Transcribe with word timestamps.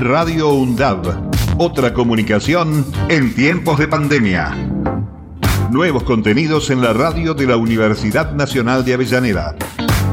Radio 0.00 0.54
UNDAB. 0.54 1.58
Otra 1.58 1.92
comunicación 1.92 2.86
en 3.10 3.34
tiempos 3.34 3.78
de 3.78 3.86
pandemia. 3.86 4.50
Nuevos 5.70 6.04
contenidos 6.04 6.70
en 6.70 6.80
la 6.80 6.94
radio 6.94 7.34
de 7.34 7.46
la 7.46 7.58
Universidad 7.58 8.32
Nacional 8.32 8.82
de 8.82 8.94
Avellaneda. 8.94 9.56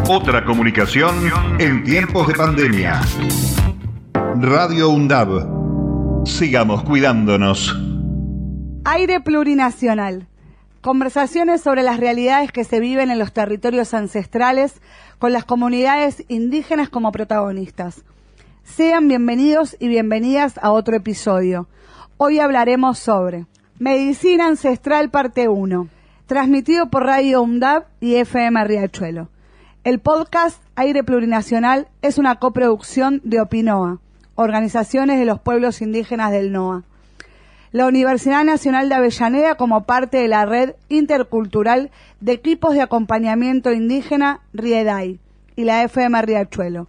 Otra 0.10 0.44
comunicación 0.44 1.16
en 1.58 1.86
tiempos 1.86 2.28
de 2.28 2.34
pandemia. 2.34 3.00
Radio 4.42 4.90
UNDAB. 4.90 6.26
Sigamos 6.26 6.84
cuidándonos. 6.84 7.74
Aire 8.84 9.22
plurinacional. 9.22 10.28
Conversaciones 10.82 11.62
sobre 11.62 11.84
las 11.84 11.98
realidades 11.98 12.52
que 12.52 12.66
se 12.66 12.82
viven 12.82 13.10
en 13.10 13.20
los 13.20 13.32
territorios 13.32 13.94
ancestrales 13.94 14.82
con 15.18 15.32
las 15.32 15.46
comunidades 15.46 16.26
indígenas 16.28 16.90
como 16.90 17.14
protagonistas. 17.14 18.04
Sean 18.76 19.08
bienvenidos 19.08 19.76
y 19.80 19.88
bienvenidas 19.88 20.60
a 20.62 20.72
otro 20.72 20.96
episodio. 20.96 21.68
Hoy 22.18 22.40
hablaremos 22.40 23.00
sobre 23.00 23.48
Medicina 23.80 24.46
Ancestral 24.46 25.10
Parte 25.10 25.48
1, 25.48 25.88
transmitido 26.28 26.88
por 26.90 27.04
Radio 27.04 27.42
UNDAB 27.42 27.86
y 28.02 28.16
FM 28.16 28.64
Riachuelo. 28.66 29.30
El 29.84 30.00
podcast 30.00 30.62
Aire 30.76 31.04
Plurinacional 31.04 31.88
es 32.04 32.20
una 32.20 32.36
coproducción 32.36 33.22
de 33.24 33.42
OPINOA, 33.42 34.00
Organizaciones 34.36 35.18
de 35.18 35.26
los 35.26 35.40
Pueblos 35.40 35.82
Indígenas 35.82 36.32
del 36.32 36.52
NOA. 36.52 36.84
La 37.72 37.88
Universidad 37.88 38.44
Nacional 38.44 38.90
de 38.90 38.96
Avellaneda 38.96 39.56
como 39.56 39.86
parte 39.86 40.18
de 40.18 40.28
la 40.28 40.46
red 40.46 40.76
intercultural 40.90 41.90
de 42.20 42.34
equipos 42.34 42.76
de 42.76 42.82
acompañamiento 42.82 43.72
indígena 43.72 44.42
RIEDAI 44.54 45.20
y 45.56 45.64
la 45.64 45.84
FM 45.84 46.22
Riachuelo. 46.22 46.88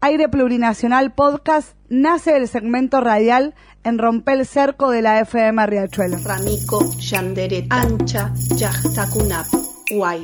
Aire 0.00 0.28
Plurinacional 0.28 1.12
Podcast 1.12 1.76
nace 1.88 2.32
del 2.32 2.48
segmento 2.48 3.00
radial 3.00 3.54
en 3.82 3.98
Rompel 3.98 4.44
Cerco 4.44 4.90
de 4.90 5.00
la 5.00 5.20
FM 5.20 5.66
Riachuelo. 5.66 6.18
Ramico, 6.24 6.80
Yanderet, 6.98 7.66
Ancha, 7.70 8.30
Yachtakunap, 8.56 9.46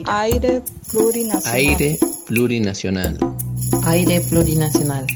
Aire 0.09 0.63
Plurinacional. 0.91 1.55
Aire 1.55 1.97
Plurinacional. 2.27 3.19
Aire 3.87 4.21
Plurinacional. 4.29 5.07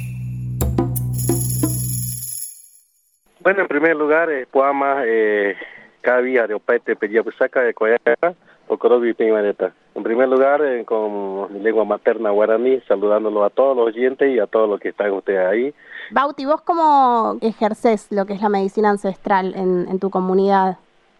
Bueno, 3.40 3.62
en 3.62 3.68
primer 3.68 3.94
lugar, 3.94 4.30
eh, 4.30 4.46
Puama, 4.50 5.02
eh, 5.06 5.54
Cavi, 6.00 6.38
Areopete, 6.38 6.96
Peyapusaca, 6.96 7.60
de 7.60 7.74
Coyaca, 7.74 8.34
Ocorobi, 8.68 9.12
Pimareta. 9.12 9.72
En 9.96 10.02
primer 10.02 10.28
lugar, 10.28 10.60
eh, 10.62 10.84
con 10.84 11.50
mi 11.54 11.60
lengua 11.60 11.86
materna 11.86 12.28
guaraní, 12.28 12.82
saludándolo 12.86 13.44
a 13.44 13.48
todos 13.48 13.74
los 13.74 13.86
oyentes 13.86 14.30
y 14.30 14.38
a 14.38 14.46
todos 14.46 14.68
los 14.68 14.78
que 14.78 14.90
están 14.90 15.10
ustedes 15.12 15.46
ahí. 15.46 15.74
Bauti, 16.10 16.44
¿vos 16.44 16.60
cómo 16.60 17.38
ejerces 17.40 18.12
lo 18.12 18.26
que 18.26 18.34
es 18.34 18.42
la 18.42 18.50
medicina 18.50 18.90
ancestral 18.90 19.54
en, 19.56 19.88
en 19.88 19.98
tu 19.98 20.10
comunidad? 20.10 20.76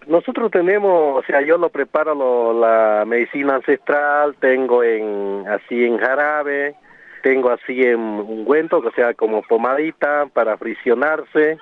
Nosotros 0.06 0.50
tenemos, 0.50 1.18
o 1.18 1.26
sea, 1.26 1.40
yo 1.40 1.56
lo 1.56 1.70
preparo 1.70 2.14
lo, 2.14 2.52
la 2.52 3.04
medicina 3.06 3.54
ancestral, 3.54 4.36
tengo 4.40 4.82
en 4.84 5.48
así 5.48 5.82
en 5.82 5.96
jarabe, 5.96 6.74
tengo 7.22 7.50
así 7.50 7.80
en 7.80 7.98
ungüento, 7.98 8.76
o 8.76 8.92
sea, 8.92 9.14
como 9.14 9.40
pomadita 9.40 10.26
para 10.34 10.58
frisionarse. 10.58 11.56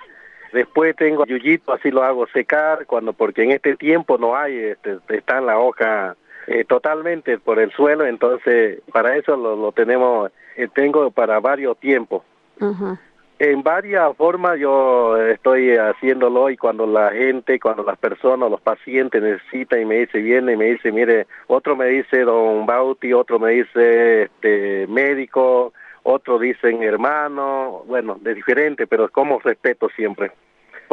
Después 0.53 0.97
tengo 0.97 1.25
yuyito, 1.27 1.73
así 1.73 1.93
lo 1.93 2.03
hago 2.03 2.27
secar, 2.27 2.87
cuando 2.87 3.13
porque 3.13 3.45
en 3.45 3.53
este 3.53 3.77
tiempo 3.77 4.19
no 4.19 4.37
hay, 4.37 4.57
este, 4.57 4.99
está 5.11 5.39
en 5.39 5.47
la 5.47 5.61
hoja 5.61 6.17
eh, 6.47 6.65
totalmente 6.65 7.39
por 7.39 7.59
el 7.59 7.71
suelo, 7.73 8.07
entonces 8.07 8.81
para 8.93 9.17
eso 9.17 9.37
lo, 9.37 9.57
lo 9.57 9.73
tenemos, 9.73 10.31
eh, 10.57 10.69
tengo 10.75 11.11
para 11.11 11.41
varios 11.41 11.79
tiempos. 11.79 12.23
En 13.41 13.65
varias 13.65 14.17
formas 14.17 14.61
yo 14.61 15.17
estoy 15.17 15.77
haciéndolo 15.77 16.51
y 16.51 16.57
cuando 16.57 16.87
la 16.87 17.11
gente, 17.11 17.59
cuando 17.59 17.83
las 17.83 17.99
personas, 17.99 18.49
los 18.49 18.61
pacientes 18.61 19.21
necesitan 19.21 19.81
y 19.81 19.85
me 19.85 19.97
dice, 19.97 20.19
viene 20.19 20.53
y 20.53 20.57
me 20.57 20.67
dice, 20.67 20.93
mire, 20.93 21.27
otro 21.49 21.75
me 21.75 21.87
dice 21.87 22.21
don 22.21 22.65
Bauti, 22.65 23.13
otro 23.13 23.41
me 23.41 23.51
dice 23.51 24.23
este 24.25 24.87
médico, 24.87 25.73
otro 26.05 26.39
dicen 26.39 26.83
hermano, 26.83 27.83
bueno, 27.87 28.19
de 28.21 28.35
diferente, 28.35 28.87
pero 28.87 29.09
como 29.11 29.41
respeto 29.41 29.89
siempre. 29.97 30.31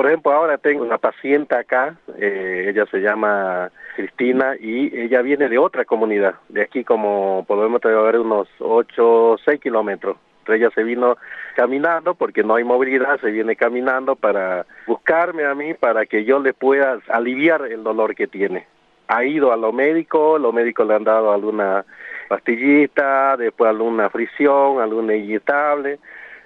Por 0.02 0.08
ejemplo, 0.08 0.32
ahora 0.32 0.58
tengo 0.58 0.84
una 0.84 0.98
paciente 0.98 1.54
acá, 1.54 1.96
eh, 2.18 2.66
ella 2.70 2.88
se 2.90 3.02
llama 3.02 3.70
Cristina 3.96 4.56
y 4.60 5.00
ella 5.00 5.22
viene 5.22 5.48
de 5.48 5.60
otra 5.60 5.86
comunidad, 5.86 6.34
de 6.50 6.64
aquí 6.64 6.84
como 6.84 7.46
debe 7.48 8.00
haber 8.00 8.18
unos 8.18 8.48
8 8.58 9.34
o 9.34 9.38
6 9.38 9.62
kilómetros. 9.62 10.18
Entonces 10.40 10.60
ella 10.60 10.72
se 10.74 10.84
vino 10.84 11.18
caminando 11.56 12.16
porque 12.16 12.42
no 12.42 12.56
hay 12.56 12.64
movilidad, 12.64 13.20
se 13.20 13.30
viene 13.30 13.56
caminando 13.56 14.16
para 14.16 14.66
buscarme 14.88 15.46
a 15.46 15.54
mí 15.54 15.76
para 15.76 16.08
que 16.08 16.26
yo 16.26 16.40
le 16.40 16.56
pueda 16.56 16.98
aliviar 17.08 17.68
el 17.72 17.84
dolor 17.84 18.16
que 18.16 18.26
tiene. 18.26 18.66
Ha 19.08 19.24
ido 19.24 19.54
a 19.54 19.56
los 19.56 19.72
médicos, 19.72 20.42
los 20.42 20.52
médicos 20.52 20.88
le 20.88 20.96
han 20.96 21.04
dado 21.04 21.32
alguna 21.32 21.86
pastillita, 22.28 23.38
después 23.38 23.70
alguna 23.70 24.10
fricción, 24.10 24.82
alguna 24.82 25.14
inyectable, 25.14 26.00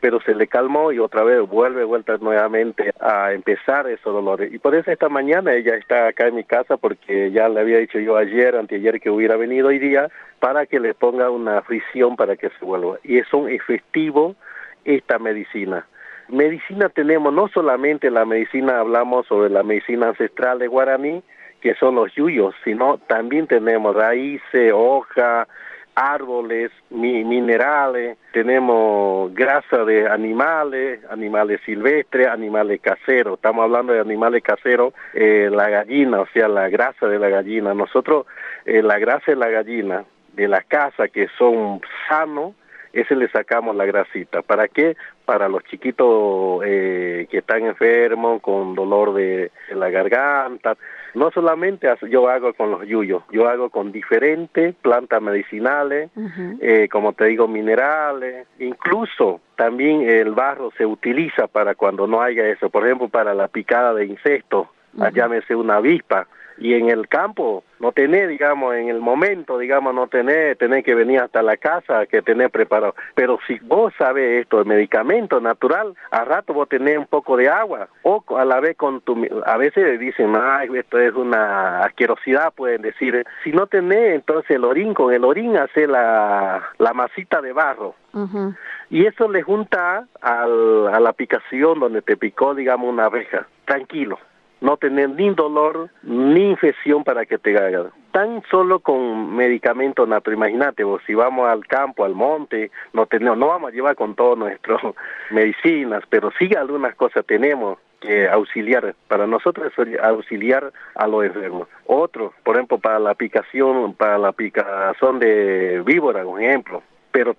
pero 0.05 0.21
se 0.21 0.35
le 0.35 0.45
calmó 0.45 0.91
y 0.91 0.99
otra 0.99 1.23
vez 1.23 1.39
vuelve 1.49 1.83
vuelta 1.83 2.16
nuevamente 2.17 2.93
a 2.99 3.33
empezar 3.33 3.89
esos 3.89 4.13
dolores. 4.13 4.53
Y 4.53 4.59
por 4.59 4.75
eso 4.75 4.91
esta 4.91 5.09
mañana 5.09 5.55
ella 5.55 5.73
está 5.77 6.09
acá 6.09 6.27
en 6.27 6.35
mi 6.35 6.43
casa 6.43 6.77
porque 6.77 7.31
ya 7.31 7.49
le 7.49 7.61
había 7.61 7.79
dicho 7.79 7.97
yo 7.97 8.16
ayer, 8.16 8.55
anteayer 8.55 9.01
que 9.01 9.09
hubiera 9.09 9.35
venido 9.35 9.69
hoy 9.69 9.79
día 9.79 10.11
para 10.39 10.67
que 10.67 10.79
le 10.79 10.93
ponga 10.93 11.31
una 11.31 11.59
fricción 11.63 12.17
para 12.17 12.35
que 12.35 12.49
se 12.49 12.63
vuelva. 12.63 12.99
Y 13.03 13.17
es 13.17 13.33
un 13.33 13.49
efectivo 13.49 14.35
esta 14.83 15.17
medicina. 15.17 15.88
Medicina 16.29 16.89
tenemos 16.89 17.33
no 17.33 17.47
solamente 17.47 18.11
la 18.11 18.25
medicina, 18.25 18.81
hablamos 18.81 19.25
sobre 19.25 19.49
la 19.49 19.63
medicina 19.63 20.09
ancestral 20.09 20.59
de 20.59 20.67
guaraní, 20.67 21.23
que 21.61 21.73
son 21.73 21.95
los 21.95 22.13
yuyos, 22.13 22.53
sino 22.63 22.99
también 23.07 23.47
tenemos 23.47 23.95
raíces, 23.95 24.72
hoja, 24.72 25.47
árboles, 25.95 26.72
mi, 26.89 27.23
minerales, 27.23 28.17
tenemos 28.33 29.33
grasa 29.33 29.85
de 29.85 30.07
animales, 30.07 31.00
animales 31.09 31.61
silvestres, 31.66 32.28
animales 32.28 32.81
caseros. 32.81 33.35
Estamos 33.35 33.63
hablando 33.63 33.94
de 33.94 34.01
animales 34.01 34.44
caseros, 34.44 34.94
eh, 35.13 35.50
la 35.51 35.69
gallina, 35.69 36.19
o 36.19 36.28
sea, 36.28 36.47
la 36.50 36.69
grasa 36.69 37.07
de 37.07 37.17
la 37.17 37.29
gallina. 37.29 37.73
Nosotros, 37.73 38.25
eh, 38.66 38.81
la 38.81 39.00
grasa 39.00 39.31
de 39.31 39.38
la 39.38 39.50
gallina, 39.50 40.03
de 40.34 40.47
la 40.50 40.61
casa, 40.61 41.07
que 41.07 41.28
son 41.38 41.81
sanos, 42.09 42.53
ese 42.91 43.16
le 43.16 43.28
sacamos 43.29 43.75
la 43.75 43.85
grasita. 43.85 44.41
¿Para 44.41 44.67
qué? 44.67 44.95
Para 45.25 45.50
los 45.50 45.63
chiquitos 45.66 46.61
eh, 46.66 47.28
que 47.29 47.39
están 47.39 47.66
enfermos, 47.66 48.41
con 48.41 48.73
dolor 48.73 49.13
de, 49.13 49.51
de, 49.69 49.75
la 49.75 49.89
garganta. 49.89 50.78
No 51.16 51.31
solamente 51.31 51.88
yo 52.09 52.30
hago 52.30 52.53
con 52.53 52.72
los 52.72 52.86
yuyos, 52.86 53.24
yo 53.31 53.48
hago 53.48 53.70
con 53.70 53.92
diferentes 53.92 54.76
plantas 54.76 55.22
medicinales, 55.22 56.09
uh 56.16 56.22
-huh. 56.22 56.58
eh, 56.62 56.90
como 56.90 57.14
te 57.14 57.26
digo, 57.26 57.48
minerales, 57.48 58.48
incluso 58.59 59.40
también 59.56 60.02
el 60.09 60.31
barro 60.31 60.72
se 60.78 60.86
utiliza 60.86 61.48
para 61.48 61.74
cuando 61.76 62.06
no 62.06 62.22
haya 62.22 62.48
eso, 62.48 62.70
por 62.70 62.86
ejemplo, 62.86 63.08
para 63.08 63.34
la 63.34 63.48
picada 63.48 63.94
de 63.94 64.06
insectos, 64.06 64.68
uh 64.95 65.01
-huh. 65.01 65.13
llámese 65.13 65.56
una 65.56 65.78
avispa, 65.78 66.28
y 66.57 66.73
en 66.73 66.89
el 66.89 67.07
campo 67.07 67.63
no 67.79 67.91
tener, 67.91 68.29
digamos, 68.29 68.75
en 68.75 68.88
el 68.88 69.00
momento, 69.00 69.57
digamos, 69.57 69.94
no 69.94 70.07
tener, 70.07 70.56
tener 70.56 70.83
que 70.83 70.95
venir 70.95 71.19
hasta 71.19 71.41
la 71.41 71.57
casa, 71.57 72.06
que 72.06 72.22
tener 72.22 72.50
preparado. 72.50 72.95
Pero 73.13 73.38
si 73.45 73.59
vos 73.59 73.94
sabes 73.97 74.41
esto, 74.41 74.59
el 74.59 74.66
medicamento 74.66 75.41
natural, 75.41 75.94
a 76.11 76.23
rato 76.23 76.53
vos 76.53 76.69
tenés 76.69 76.97
un 76.97 77.07
poco 77.07 77.35
de 77.35 77.50
agua, 77.50 77.89
o 78.03 78.23
a 78.38 78.45
la 78.45 78.59
vez 78.61 78.78
con 78.78 79.01
tu, 79.01 79.28
a 79.45 79.57
veces 79.57 80.00
dicen, 80.00 80.34
ay, 80.35 80.69
esto 80.75 80.97
es 80.97 81.13
una 81.13 81.81
asquerosidad, 81.84 82.53
pueden 82.53 82.81
decir. 82.81 83.25
Si 83.44 83.51
no 83.51 83.67
tenés, 83.67 84.16
entonces 84.16 84.51
el 84.51 84.63
orín, 84.63 84.94
con 84.94 85.13
el 85.13 85.25
orín 85.25 85.57
hace 85.57 85.88
la, 85.88 86.63
la 86.78 86.94
masita 86.94 87.41
de 87.41 87.51
barro. 87.51 87.95
Uh 88.13 88.28
-huh. 88.28 88.57
Y 88.89 89.05
eso 89.05 89.29
le 89.29 89.41
junta 89.41 90.07
al, 90.22 90.88
a 90.88 91.00
la 91.01 91.11
picación 91.11 91.79
donde 91.79 92.01
te 92.01 92.16
picó, 92.16 92.55
digamos, 92.55 92.87
una 92.90 93.05
abeja. 93.05 93.47
Tranquilo 93.66 94.17
no 94.61 94.78
tener 94.78 95.09
ni 95.09 95.29
dolor 95.31 95.90
ni 96.03 96.49
infección 96.52 97.03
para 97.03 97.25
que 97.25 97.37
te 97.37 97.57
haga. 97.57 97.91
Tan 98.11 98.43
solo 98.49 98.79
con 98.79 99.35
medicamentos 99.35 100.07
naturales. 100.07 100.37
Imagínate, 100.37 100.84
vos, 100.84 101.02
si 101.05 101.13
vamos 101.13 101.47
al 101.47 101.66
campo, 101.67 102.05
al 102.05 102.16
monte, 102.16 102.72
no 102.93 103.05
tenemos, 103.05 103.37
no 103.37 103.47
vamos 103.47 103.72
a 103.72 103.73
llevar 103.73 103.96
con 103.96 104.16
todas 104.16 104.37
nuestras 104.37 104.81
medicinas, 105.31 106.03
pero 106.09 106.31
sí 106.40 106.49
algunas 106.55 106.96
cosas 106.96 107.25
tenemos 107.25 107.78
que 107.99 108.28
auxiliar. 108.28 108.96
Para 109.07 109.28
nosotros 109.28 109.72
es 109.78 109.99
auxiliar 109.99 110.72
a 110.96 111.08
los 111.08 111.25
enfermos. 111.25 111.67
Otro, 111.85 112.34
por 112.43 112.55
ejemplo, 112.55 112.78
para 112.78 112.99
la 112.99 113.16
picación, 113.16 113.93
para 113.93 114.17
la 114.17 114.31
picazón 114.31 115.19
de 115.19 115.81
víbora, 115.85 116.23
por 116.23 116.41
ejemplo 116.41 116.84
pero 117.16 117.34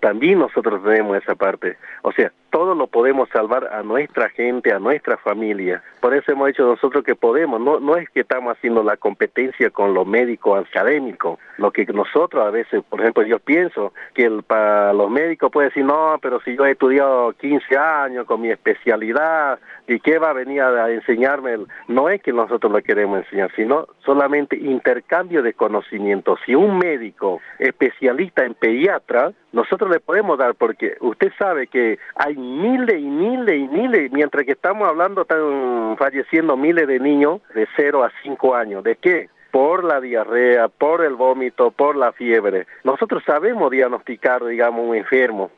también 0.00 0.38
nosotros 0.38 0.82
tenemos 0.82 1.18
esa 1.18 1.34
parte. 1.34 1.76
O 2.00 2.12
sea, 2.12 2.32
todo 2.50 2.74
lo 2.74 2.86
podemos 2.86 3.28
salvar 3.30 3.68
a 3.72 3.82
nuestra 3.82 4.28
gente, 4.30 4.72
a 4.72 4.78
nuestra 4.78 5.16
familia. 5.18 5.82
Por 6.00 6.14
eso 6.14 6.32
hemos 6.32 6.50
hecho 6.50 6.66
nosotros 6.66 7.04
que 7.04 7.14
podemos, 7.14 7.60
no, 7.60 7.80
no 7.80 7.96
es 7.96 8.08
que 8.10 8.20
estamos 8.20 8.56
haciendo 8.56 8.82
la 8.82 8.96
competencia 8.96 9.70
con 9.70 9.94
los 9.94 10.06
médicos 10.06 10.66
académicos, 10.68 11.38
lo 11.56 11.70
que 11.70 11.84
nosotros 11.86 12.46
a 12.46 12.50
veces, 12.50 12.82
por 12.88 13.00
ejemplo, 13.00 13.22
yo 13.24 13.38
pienso 13.38 13.92
que 14.14 14.24
el, 14.24 14.42
para 14.42 14.92
los 14.92 15.10
médicos 15.10 15.50
puede 15.50 15.68
decir, 15.68 15.84
no, 15.84 16.18
pero 16.22 16.40
si 16.40 16.56
yo 16.56 16.64
he 16.64 16.72
estudiado 16.72 17.32
15 17.32 17.76
años 17.76 18.26
con 18.26 18.40
mi 18.40 18.50
especialidad, 18.50 19.58
¿y 19.86 20.00
qué 20.00 20.18
va 20.18 20.30
a 20.30 20.34
venir 20.34 20.62
a 20.62 20.90
enseñarme? 20.90 21.58
No 21.88 22.08
es 22.08 22.22
que 22.22 22.32
nosotros 22.32 22.72
lo 22.72 22.80
queremos 22.82 23.18
enseñar, 23.24 23.50
sino 23.56 23.86
solamente 24.04 24.56
intercambio 24.56 25.42
de 25.42 25.54
conocimiento. 25.54 26.36
Si 26.44 26.54
un 26.54 26.78
médico 26.78 27.40
especialista 27.58 28.44
en 28.44 28.54
pediatra, 28.54 29.32
nosotros 29.52 29.90
le 29.90 30.00
podemos 30.00 30.38
dar, 30.38 30.54
porque 30.54 30.96
usted 31.00 31.32
sabe 31.38 31.66
que 31.66 31.98
hay 32.14 32.36
miles 32.36 32.98
y 32.98 33.06
miles 33.06 33.56
y 33.56 33.68
miles, 33.68 34.12
mientras 34.12 34.44
que 34.44 34.52
estamos 34.52 34.88
hablando, 34.88 35.22
están 35.22 35.96
falleciendo 35.98 36.56
miles 36.56 36.86
de 36.86 37.00
niños 37.00 37.40
de 37.54 37.66
0 37.76 38.04
a 38.04 38.12
5 38.22 38.54
años. 38.54 38.84
¿De 38.84 38.96
qué? 38.96 39.28
por 39.50 39.82
la 39.82 40.00
diarrea, 40.00 40.68
por 40.68 41.02
el 41.02 41.14
vómito, 41.14 41.70
por 41.70 41.96
la 41.96 42.12
fiebre. 42.12 42.66
Nosotros 42.84 43.22
sabemos 43.24 43.70
diagnosticar, 43.70 44.44
digamos, 44.44 44.86
un 44.86 44.94
enfermo. 44.94 45.50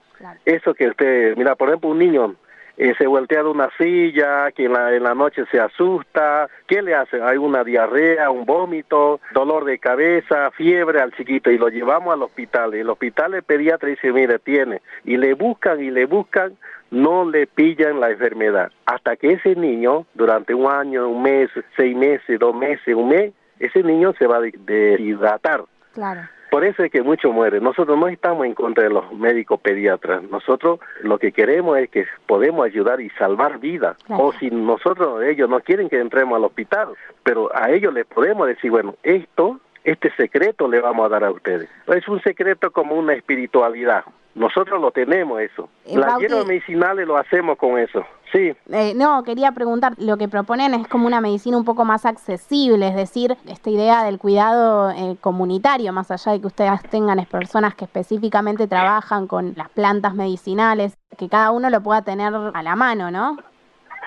Eso 0.44 0.74
que 0.74 0.88
usted, 0.88 1.36
mira, 1.36 1.56
por 1.56 1.68
ejemplo, 1.68 1.90
un 1.90 1.98
niño 1.98 2.34
eh, 2.80 2.94
se 2.96 3.06
voltea 3.06 3.42
de 3.42 3.50
una 3.50 3.68
silla, 3.76 4.50
que 4.52 4.64
en 4.64 4.72
la, 4.72 4.94
en 4.96 5.02
la 5.02 5.14
noche 5.14 5.44
se 5.50 5.60
asusta, 5.60 6.48
¿qué 6.66 6.80
le 6.80 6.94
hace? 6.94 7.20
Hay 7.20 7.36
una 7.36 7.62
diarrea, 7.62 8.30
un 8.30 8.46
vómito, 8.46 9.20
dolor 9.34 9.66
de 9.66 9.78
cabeza, 9.78 10.50
fiebre 10.52 10.98
al 10.98 11.12
chiquito 11.12 11.50
y 11.50 11.58
lo 11.58 11.68
llevamos 11.68 12.14
al 12.14 12.22
hospital. 12.22 12.72
El 12.72 12.88
hospital 12.88 13.34
el 13.34 13.42
pediatra 13.42 13.90
dice, 13.90 14.10
mire, 14.14 14.38
tiene. 14.38 14.80
Y 15.04 15.18
le 15.18 15.34
buscan 15.34 15.78
y 15.84 15.90
le 15.90 16.06
buscan, 16.06 16.56
no 16.90 17.28
le 17.28 17.46
pillan 17.46 18.00
la 18.00 18.12
enfermedad. 18.12 18.72
Hasta 18.86 19.14
que 19.16 19.34
ese 19.34 19.56
niño, 19.56 20.06
durante 20.14 20.54
un 20.54 20.72
año, 20.72 21.06
un 21.06 21.20
mes, 21.22 21.50
seis 21.76 21.94
meses, 21.94 22.38
dos 22.40 22.56
meses, 22.56 22.94
un 22.94 23.10
mes, 23.10 23.34
ese 23.58 23.82
niño 23.82 24.14
se 24.18 24.26
va 24.26 24.38
a 24.38 24.40
deshidratar. 24.40 25.64
Claro. 25.92 26.22
Por 26.50 26.64
eso 26.64 26.82
es 26.82 26.90
que 26.90 27.02
muchos 27.02 27.32
mueren. 27.32 27.62
Nosotros 27.62 27.96
no 27.98 28.08
estamos 28.08 28.44
en 28.44 28.54
contra 28.54 28.84
de 28.84 28.90
los 28.90 29.12
médicos 29.12 29.60
pediatras. 29.60 30.22
Nosotros 30.24 30.80
lo 31.02 31.18
que 31.18 31.32
queremos 31.32 31.78
es 31.78 31.88
que 31.90 32.06
podemos 32.26 32.64
ayudar 32.64 33.00
y 33.00 33.08
salvar 33.10 33.58
vidas. 33.58 33.96
O 34.08 34.32
si 34.32 34.50
nosotros, 34.50 35.22
ellos 35.22 35.48
no 35.48 35.60
quieren 35.60 35.88
que 35.88 36.00
entremos 36.00 36.36
al 36.36 36.44
hospital, 36.44 36.88
pero 37.22 37.54
a 37.54 37.70
ellos 37.70 37.94
les 37.94 38.06
podemos 38.06 38.48
decir, 38.48 38.70
bueno, 38.70 38.96
esto, 39.02 39.60
este 39.84 40.14
secreto 40.16 40.68
le 40.68 40.80
vamos 40.80 41.06
a 41.06 41.08
dar 41.08 41.24
a 41.24 41.30
ustedes. 41.30 41.68
Es 41.86 42.06
un 42.08 42.20
secreto 42.22 42.70
como 42.70 42.94
una 42.96 43.14
espiritualidad. 43.14 44.04
Nosotros 44.34 44.80
lo 44.80 44.92
tenemos 44.92 45.40
eso. 45.40 45.68
Eh, 45.86 45.96
Las 45.98 46.18
hierbas 46.18 46.46
medicinales 46.46 47.06
lo 47.06 47.16
hacemos 47.16 47.58
con 47.58 47.78
eso. 47.78 48.04
Sí. 48.30 48.52
Eh, 48.70 48.92
no, 48.94 49.24
quería 49.24 49.50
preguntar, 49.50 49.94
lo 49.98 50.16
que 50.16 50.28
proponen 50.28 50.72
es 50.74 50.86
como 50.86 51.08
una 51.08 51.20
medicina 51.20 51.56
un 51.56 51.64
poco 51.64 51.84
más 51.84 52.06
accesible, 52.06 52.86
es 52.86 52.94
decir, 52.94 53.36
esta 53.48 53.70
idea 53.70 54.04
del 54.04 54.18
cuidado 54.18 54.90
eh, 54.90 55.16
comunitario, 55.20 55.92
más 55.92 56.12
allá 56.12 56.32
de 56.32 56.40
que 56.40 56.46
ustedes 56.46 56.80
tengan 56.90 57.24
personas 57.26 57.74
que 57.74 57.86
específicamente 57.86 58.68
trabajan 58.68 59.26
con 59.26 59.54
las 59.56 59.68
plantas 59.70 60.14
medicinales, 60.14 60.96
que 61.18 61.28
cada 61.28 61.50
uno 61.50 61.68
lo 61.68 61.80
pueda 61.80 62.02
tener 62.02 62.32
a 62.32 62.62
la 62.62 62.76
mano, 62.76 63.10
¿no? 63.10 63.36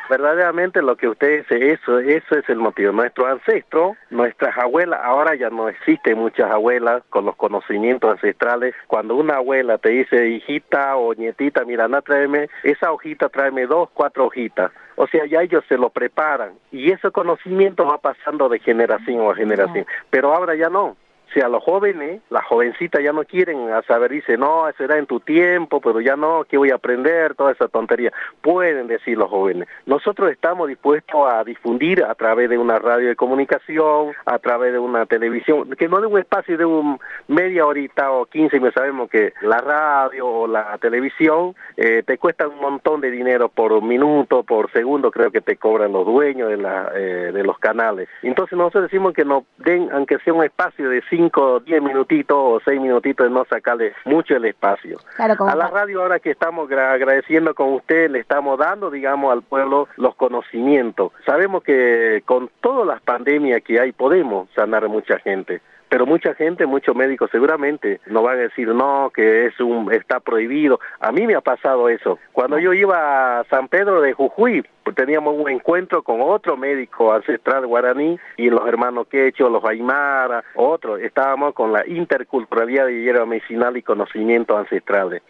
Verdaderamente 0.09 0.81
lo 0.81 0.95
que 0.95 1.07
usted 1.07 1.39
dice, 1.39 1.71
eso, 1.71 1.99
eso 1.99 2.35
es 2.37 2.49
el 2.49 2.57
motivo. 2.57 2.91
Nuestro 2.91 3.27
ancestro, 3.27 3.95
nuestras 4.09 4.57
abuelas, 4.57 4.99
ahora 5.03 5.35
ya 5.35 5.49
no 5.49 5.69
existen 5.69 6.17
muchas 6.17 6.51
abuelas 6.51 7.03
con 7.09 7.25
los 7.25 7.35
conocimientos 7.35 8.11
ancestrales. 8.11 8.75
Cuando 8.87 9.15
una 9.15 9.35
abuela 9.35 9.77
te 9.77 9.89
dice, 9.89 10.27
hijita 10.29 10.95
o 10.95 11.13
nietita, 11.13 11.65
mira, 11.65 11.85
anda, 11.85 12.01
tráeme, 12.01 12.49
esa 12.63 12.91
hojita, 12.91 13.29
tráeme 13.29 13.65
dos, 13.65 13.89
cuatro 13.93 14.25
hojitas. 14.25 14.71
O 14.95 15.07
sea, 15.07 15.25
ya 15.25 15.41
ellos 15.41 15.63
se 15.67 15.77
lo 15.77 15.89
preparan 15.89 16.53
y 16.71 16.91
ese 16.91 17.09
conocimiento 17.09 17.85
va 17.85 17.97
pasando 17.97 18.47
de 18.49 18.59
generación 18.59 19.29
a 19.29 19.35
generación. 19.35 19.85
Pero 20.09 20.33
ahora 20.33 20.55
ya 20.55 20.69
no 20.69 20.97
si 21.33 21.41
a 21.41 21.47
los 21.47 21.63
jóvenes, 21.63 22.21
las 22.29 22.45
jovencitas 22.45 23.01
ya 23.03 23.11
no 23.11 23.23
quieren 23.23 23.71
a 23.71 23.81
saber, 23.83 24.11
dice, 24.11 24.37
no, 24.37 24.65
será 24.77 24.97
en 24.97 25.05
tu 25.05 25.19
tiempo, 25.19 25.81
pero 25.81 25.99
ya 25.99 26.15
no, 26.15 26.45
¿qué 26.47 26.57
voy 26.57 26.71
a 26.71 26.75
aprender? 26.75 27.35
Toda 27.35 27.51
esa 27.51 27.67
tontería. 27.67 28.11
Pueden 28.41 28.87
decir 28.87 29.17
los 29.17 29.29
jóvenes. 29.29 29.67
Nosotros 29.85 30.31
estamos 30.31 30.67
dispuestos 30.67 31.21
a 31.27 31.43
difundir 31.43 32.03
a 32.03 32.13
través 32.15 32.49
de 32.49 32.57
una 32.57 32.79
radio 32.79 33.07
de 33.07 33.15
comunicación, 33.15 34.13
a 34.25 34.39
través 34.39 34.73
de 34.73 34.79
una 34.79 35.05
televisión, 35.05 35.69
que 35.71 35.87
no 35.87 35.99
de 35.99 36.07
un 36.07 36.19
espacio 36.19 36.57
de 36.57 36.65
un 36.65 36.99
media 37.27 37.65
horita 37.65 38.11
o 38.11 38.25
quince, 38.25 38.59
me 38.59 38.71
sabemos 38.71 39.09
que 39.09 39.33
la 39.41 39.57
radio 39.57 40.27
o 40.27 40.47
la 40.47 40.77
televisión 40.77 41.55
eh, 41.77 42.03
te 42.05 42.17
cuesta 42.17 42.47
un 42.47 42.59
montón 42.59 43.01
de 43.01 43.11
dinero 43.11 43.49
por 43.49 43.81
minuto, 43.81 44.43
por 44.43 44.71
segundo, 44.71 45.11
creo 45.11 45.31
que 45.31 45.41
te 45.41 45.57
cobran 45.57 45.91
los 45.91 46.05
dueños 46.05 46.49
de, 46.49 46.57
la, 46.57 46.91
eh, 46.95 47.31
de 47.33 47.43
los 47.43 47.57
canales. 47.59 48.07
Entonces 48.21 48.57
nosotros 48.57 48.83
decimos 48.83 49.13
que 49.13 49.25
nos 49.25 49.43
den, 49.57 49.89
aunque 49.91 50.19
sea 50.19 50.33
un 50.33 50.43
espacio 50.43 50.89
de 50.89 51.01
cinco 51.09 51.22
5, 51.23 51.61
10 51.61 51.81
minutitos 51.81 52.37
o 52.37 52.59
6 52.65 52.81
minutitos 52.81 53.27
de 53.27 53.33
no 53.33 53.45
sacarle 53.45 53.93
mucho 54.05 54.35
el 54.35 54.45
espacio. 54.45 54.99
a 55.17 55.55
la 55.55 55.69
radio 55.69 56.01
ahora 56.01 56.19
que 56.19 56.31
estamos 56.31 56.69
agradeciendo 56.69 57.53
con 57.55 57.73
usted, 57.73 58.09
le 58.09 58.19
estamos 58.19 58.59
dando, 58.59 58.89
digamos, 58.89 59.31
al 59.31 59.41
pueblo 59.41 59.87
los 59.95 60.15
conocimientos. 60.15 61.11
Sabemos 61.25 61.63
que 61.63 62.23
con 62.25 62.49
todas 62.61 62.85
las 62.87 63.01
pandemias 63.01 63.61
que 63.63 63.79
hay 63.79 63.91
podemos 63.91 64.49
sanar 64.55 64.85
a 64.85 64.87
mucha 64.87 65.19
gente 65.19 65.61
pero 65.93 66.07
mucha 66.07 66.33
gente, 66.33 66.65
muchos 66.65 66.95
médicos 66.95 67.29
seguramente 67.31 68.01
no 68.07 68.23
van 68.23 68.39
a 68.39 68.41
decir 68.41 68.67
no, 68.69 69.11
que 69.13 69.45
es 69.45 69.59
un 69.59 69.93
está 69.93 70.19
prohibido. 70.19 70.79
A 70.99 71.11
mí 71.11 71.27
me 71.27 71.35
ha 71.35 71.41
pasado 71.41 71.87
eso. 71.87 72.17
Cuando 72.31 72.57
yo 72.57 72.73
iba 72.73 73.41
a 73.41 73.43
San 73.43 73.67
Pedro 73.67 74.01
de 74.01 74.13
Jujuy, 74.13 74.65
teníamos 74.91 75.35
un 75.37 75.49
encuentro 75.49 76.03
con 76.03 76.21
otro 76.21 76.57
médico 76.57 77.13
ancestral 77.13 77.65
guaraní 77.65 78.19
y 78.37 78.49
los 78.49 78.67
hermanos 78.67 79.07
Quecho, 79.07 79.49
los 79.49 79.63
Aymara, 79.63 80.43
otros. 80.55 80.99
Estábamos 80.99 81.53
con 81.53 81.71
la 81.71 81.87
interculturalidad 81.87 82.87
de 82.87 83.01
hierba 83.01 83.25
medicinal 83.25 83.77
y 83.77 83.81
conocimientos 83.81 84.57
ancestrales. 84.57 85.21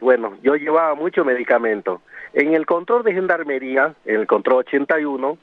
Bueno, 0.00 0.34
yo 0.42 0.54
llevaba 0.56 0.94
mucho 0.94 1.24
medicamento. 1.24 2.02
En 2.32 2.52
el 2.54 2.66
control 2.66 3.04
de 3.04 3.12
gendarmería, 3.12 3.94
en 4.04 4.20
el 4.20 4.26
control 4.26 4.58
81, 4.58 5.38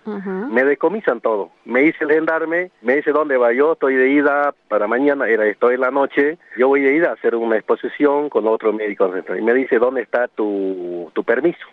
me 0.49 0.63
decomisan 0.65 1.21
todo. 1.21 1.51
Me 1.63 1.81
dice 1.81 2.03
el 2.03 2.11
gendarme, 2.11 2.71
me 2.81 2.97
dice 2.97 3.11
dónde 3.11 3.37
va 3.37 3.53
yo, 3.53 3.73
estoy 3.73 3.95
de 3.95 4.09
ida 4.09 4.53
para 4.67 4.87
mañana, 4.87 5.27
era 5.27 5.45
estoy 5.45 5.75
en 5.75 5.81
la 5.81 5.91
noche, 5.91 6.37
yo 6.57 6.67
voy 6.67 6.81
de 6.81 6.95
ida 6.95 7.09
a 7.09 7.13
hacer 7.13 7.35
una 7.35 7.55
exposición 7.55 8.29
con 8.29 8.45
otro 8.47 8.73
médico 8.73 9.09
y 9.37 9.41
me 9.41 9.53
dice 9.53 9.79
dónde 9.79 10.01
está 10.01 10.27
tu, 10.27 11.09
tu 11.13 11.23
permiso. 11.23 11.65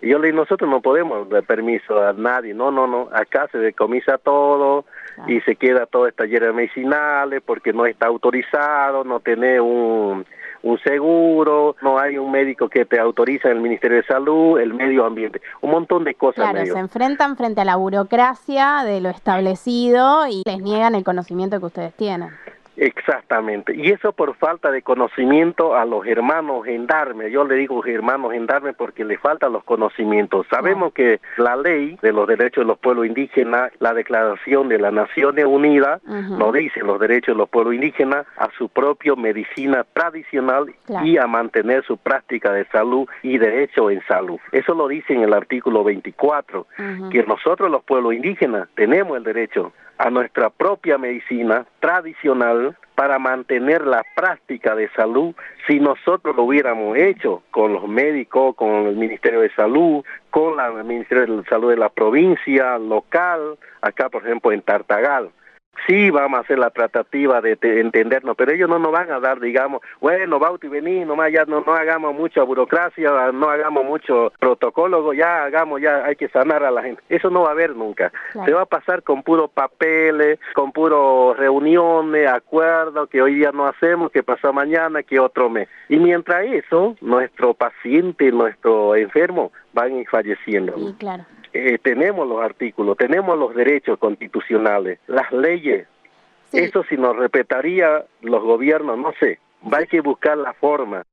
Y 0.00 0.10
yo 0.10 0.18
le 0.18 0.28
digo, 0.28 0.38
nosotros 0.38 0.70
no 0.70 0.80
podemos 0.80 1.28
dar 1.28 1.42
permiso 1.42 2.00
a 2.00 2.12
nadie, 2.12 2.54
no, 2.54 2.70
no, 2.70 2.86
no, 2.86 3.08
acá 3.12 3.48
se 3.50 3.58
decomisa 3.58 4.18
todo 4.18 4.84
y 5.26 5.40
se 5.40 5.56
queda 5.56 5.86
toda 5.86 6.08
esta 6.08 6.24
hierba 6.24 6.52
medicinales 6.52 7.42
porque 7.44 7.72
no 7.72 7.84
está 7.84 8.06
autorizado, 8.06 9.02
no 9.02 9.18
tiene 9.20 9.60
un 9.60 10.24
un 10.62 10.78
seguro, 10.80 11.76
no 11.82 11.98
hay 11.98 12.18
un 12.18 12.30
médico 12.30 12.68
que 12.68 12.84
te 12.84 12.98
autoriza 12.98 13.48
en 13.48 13.58
el 13.58 13.62
Ministerio 13.62 13.98
de 13.98 14.04
Salud, 14.04 14.58
el 14.58 14.74
medio 14.74 15.04
ambiente, 15.04 15.40
un 15.60 15.70
montón 15.70 16.04
de 16.04 16.14
cosas. 16.14 16.50
Claro, 16.50 16.66
se 16.66 16.78
enfrentan 16.78 17.36
frente 17.36 17.60
a 17.60 17.64
la 17.64 17.76
burocracia 17.76 18.82
de 18.84 19.00
lo 19.00 19.08
establecido 19.08 20.26
y 20.26 20.42
les 20.44 20.60
niegan 20.60 20.94
el 20.94 21.04
conocimiento 21.04 21.60
que 21.60 21.66
ustedes 21.66 21.94
tienen. 21.94 22.30
Exactamente. 22.78 23.74
Y 23.74 23.90
eso 23.90 24.12
por 24.12 24.36
falta 24.36 24.70
de 24.70 24.82
conocimiento 24.82 25.76
a 25.76 25.84
los 25.84 26.06
hermanos 26.06 26.64
gendarmes. 26.64 27.32
Yo 27.32 27.44
le 27.44 27.56
digo 27.56 27.84
hermanos 27.84 28.32
gendarmes 28.32 28.76
porque 28.76 29.04
le 29.04 29.18
faltan 29.18 29.52
los 29.52 29.64
conocimientos. 29.64 30.46
Sabemos 30.48 30.92
que 30.92 31.20
la 31.36 31.56
ley 31.56 31.98
de 32.00 32.12
los 32.12 32.28
derechos 32.28 32.62
de 32.62 32.68
los 32.68 32.78
pueblos 32.78 33.06
indígenas, 33.06 33.72
la 33.80 33.94
declaración 33.94 34.68
de 34.68 34.78
las 34.78 34.92
Naciones 34.92 35.44
Unidas, 35.44 36.00
nos 36.04 36.52
dice 36.52 36.80
los 36.80 37.00
derechos 37.00 37.34
de 37.34 37.38
los 37.38 37.48
pueblos 37.48 37.74
indígenas 37.74 38.26
a 38.36 38.48
su 38.56 38.68
propia 38.68 39.16
medicina 39.16 39.84
tradicional 39.92 40.72
y 41.02 41.18
a 41.18 41.26
mantener 41.26 41.84
su 41.84 41.96
práctica 41.96 42.52
de 42.52 42.64
salud 42.66 43.08
y 43.22 43.38
derecho 43.38 43.90
en 43.90 44.00
salud. 44.06 44.38
Eso 44.52 44.74
lo 44.74 44.86
dice 44.86 45.14
en 45.14 45.22
el 45.22 45.34
artículo 45.34 45.82
24, 45.82 46.66
que 47.10 47.24
nosotros 47.24 47.70
los 47.70 47.82
pueblos 47.82 48.14
indígenas 48.14 48.68
tenemos 48.76 49.16
el 49.16 49.24
derecho 49.24 49.72
a 49.98 50.10
nuestra 50.10 50.50
propia 50.50 50.96
medicina 50.96 51.66
tradicional 51.80 52.76
para 52.94 53.18
mantener 53.18 53.86
la 53.86 54.04
práctica 54.16 54.74
de 54.74 54.88
salud 54.90 55.34
si 55.66 55.78
nosotros 55.78 56.34
lo 56.34 56.44
hubiéramos 56.44 56.96
hecho 56.96 57.42
con 57.50 57.72
los 57.72 57.86
médicos, 57.86 58.56
con 58.56 58.86
el 58.86 58.96
Ministerio 58.96 59.40
de 59.40 59.54
Salud, 59.54 60.04
con 60.30 60.58
el 60.58 60.84
Ministerio 60.84 61.36
de 61.36 61.44
Salud 61.44 61.70
de 61.70 61.76
la 61.76 61.90
provincia, 61.90 62.78
local, 62.78 63.58
acá 63.80 64.08
por 64.08 64.24
ejemplo 64.24 64.52
en 64.52 64.62
Tartagal. 64.62 65.30
Sí 65.86 66.10
vamos 66.10 66.38
a 66.38 66.42
hacer 66.42 66.58
la 66.58 66.70
tratativa 66.70 67.40
de, 67.40 67.58
entendernos, 67.60 68.36
pero 68.36 68.52
ellos 68.52 68.68
no 68.68 68.78
nos 68.78 68.92
van 68.92 69.10
a 69.10 69.20
dar, 69.20 69.40
digamos, 69.40 69.82
bueno, 70.00 70.38
Bauti, 70.38 70.68
vení, 70.68 71.04
nomás 71.04 71.32
ya 71.32 71.44
no, 71.44 71.60
no 71.60 71.74
hagamos 71.74 72.14
mucha 72.14 72.42
burocracia, 72.42 73.32
no 73.32 73.48
hagamos 73.48 73.84
mucho 73.84 74.32
protocolo, 74.38 75.12
ya 75.12 75.44
hagamos, 75.44 75.80
ya 75.80 76.04
hay 76.04 76.16
que 76.16 76.28
sanar 76.28 76.64
a 76.64 76.70
la 76.70 76.82
gente. 76.82 77.02
Eso 77.08 77.30
no 77.30 77.42
va 77.42 77.48
a 77.48 77.52
haber 77.52 77.74
nunca. 77.74 78.12
Se 78.44 78.52
va 78.52 78.62
a 78.62 78.66
pasar 78.66 79.02
con 79.02 79.22
puros 79.22 79.50
papeles, 79.50 80.38
con 80.54 80.72
puros 80.72 81.36
reuniones, 81.36 82.28
acuerdos 82.28 83.08
que 83.08 83.22
hoy 83.22 83.34
día 83.34 83.50
no 83.52 83.66
hacemos, 83.66 84.10
que 84.10 84.22
pasa 84.22 84.52
mañana, 84.52 85.02
que 85.02 85.20
otro 85.20 85.48
mes. 85.50 85.68
Y 85.88 85.96
mientras 85.98 86.44
eso, 86.46 86.96
nuestro 87.00 87.54
paciente, 87.54 88.30
nuestro 88.32 88.94
enfermo 88.94 89.52
van 89.72 90.04
falleciendo. 90.10 90.74
claro. 90.98 91.24
Eh, 91.52 91.78
tenemos 91.82 92.28
los 92.28 92.42
artículos, 92.42 92.96
tenemos 92.96 93.38
los 93.38 93.54
derechos 93.54 93.98
constitucionales, 93.98 94.98
las 95.06 95.32
leyes. 95.32 95.86
Eso 96.52 96.82
si 96.84 96.96
nos 96.96 97.16
respetaría 97.16 98.04
los 98.22 98.42
gobiernos, 98.42 98.98
no 98.98 99.12
sé, 99.20 99.38
va 99.70 99.78
a 99.78 99.86
que 99.86 100.00
buscar 100.00 100.38
la 100.38 100.54
forma. 100.54 101.04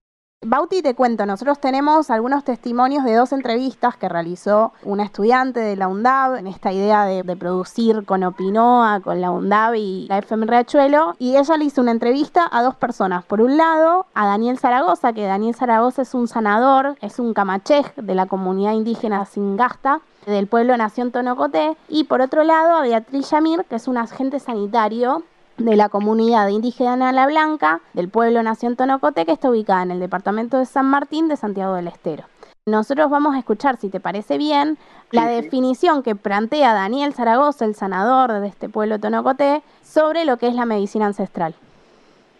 Bauti, 0.48 0.84
te 0.84 0.94
cuento, 0.94 1.26
nosotros 1.26 1.60
tenemos 1.60 2.12
algunos 2.12 2.44
testimonios 2.44 3.04
de 3.04 3.16
dos 3.16 3.32
entrevistas 3.32 3.98
que 3.98 4.08
realizó 4.08 4.74
una 4.84 5.04
estudiante 5.04 5.60
de 5.60 5.76
la 5.76 5.88
UNDAB 5.88 6.36
en 6.36 6.46
esta 6.46 6.72
idea 6.72 7.06
de, 7.06 7.24
producir 7.36 8.06
con 8.06 8.24
Opinoa, 8.24 9.00
con 9.00 9.22
la 9.22 9.32
UNDAB 9.32 9.74
y 9.76 10.06
la 10.08 10.20
FM 10.20 10.46
Riachuelo, 10.46 11.16
y 11.18 11.38
ella 11.38 11.58
le 11.58 11.66
hizo 11.66 11.82
una 11.82 11.92
entrevista 11.92 12.48
a 12.52 12.62
dos 12.62 12.76
personas. 12.76 13.26
Por 13.26 13.42
un 13.42 13.58
lado, 13.58 14.06
a 14.14 14.28
Daniel 14.28 14.60
Zaragoza, 14.60 15.14
que 15.14 15.26
Daniel 15.26 15.56
Zaragoza 15.56 16.04
es 16.04 16.14
un 16.14 16.28
sanador, 16.28 16.96
es 17.02 17.18
un 17.18 17.34
camachej 17.34 17.96
de 17.96 18.14
la 18.14 18.28
comunidad 18.28 18.74
indígena 18.74 19.26
Singasta, 19.26 20.02
del 20.26 20.48
pueblo 20.48 20.76
Nación 20.78 21.12
Tonocoté, 21.12 21.78
y 21.88 22.06
por 22.06 22.22
otro 22.22 22.44
lado 22.44 22.76
a 22.76 22.82
Beatriz 22.82 23.30
Yamir, 23.32 23.66
que 23.66 23.76
es 23.76 23.88
un 23.88 23.98
agente 23.98 24.40
sanitario 24.40 25.24
de 25.58 25.76
la 25.76 25.90
comunidad 25.90 26.50
indígena 26.50 27.12
La 27.12 27.28
Blanca 27.28 27.82
del 27.94 28.10
pueblo 28.10 28.44
Nación 28.44 28.76
Tonocote 28.76 29.26
que 29.26 29.32
está 29.32 29.50
ubicada 29.50 29.84
en 29.84 29.92
el 29.92 30.00
departamento 30.00 30.58
de 30.58 30.66
San 30.66 30.86
Martín 30.86 31.28
de 31.28 31.38
Santiago 31.38 31.76
del 31.76 31.88
Estero. 31.88 32.26
Nosotros 32.68 33.12
vamos 33.12 33.36
a 33.36 33.40
escuchar, 33.40 33.78
si 33.78 33.90
te 33.90 34.00
parece 34.00 34.38
bien, 34.40 34.78
la 35.12 35.28
definición 35.28 36.02
que 36.02 36.16
plantea 36.16 36.74
Daniel 36.74 37.14
Zaragoza, 37.14 37.64
el 37.64 37.76
sanador 37.76 38.42
de 38.42 38.48
este 38.48 38.70
pueblo 38.70 39.00
tonocoté, 39.00 39.62
sobre 39.84 40.26
lo 40.26 40.38
que 40.38 40.48
es 40.48 40.56
la 40.56 40.66
medicina 40.66 41.06
ancestral. 41.06 41.54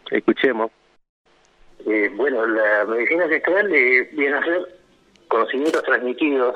Escuchemos. 0.10 0.72
Eh, 1.86 2.12
bueno, 2.16 2.46
la 2.48 2.86
medicina 2.86 3.26
ancestral 3.26 3.72
eh, 3.72 4.10
viene 4.14 4.36
a 4.36 4.44
ser 4.44 4.80
conocimientos 5.28 5.84
transmitidos 5.84 6.56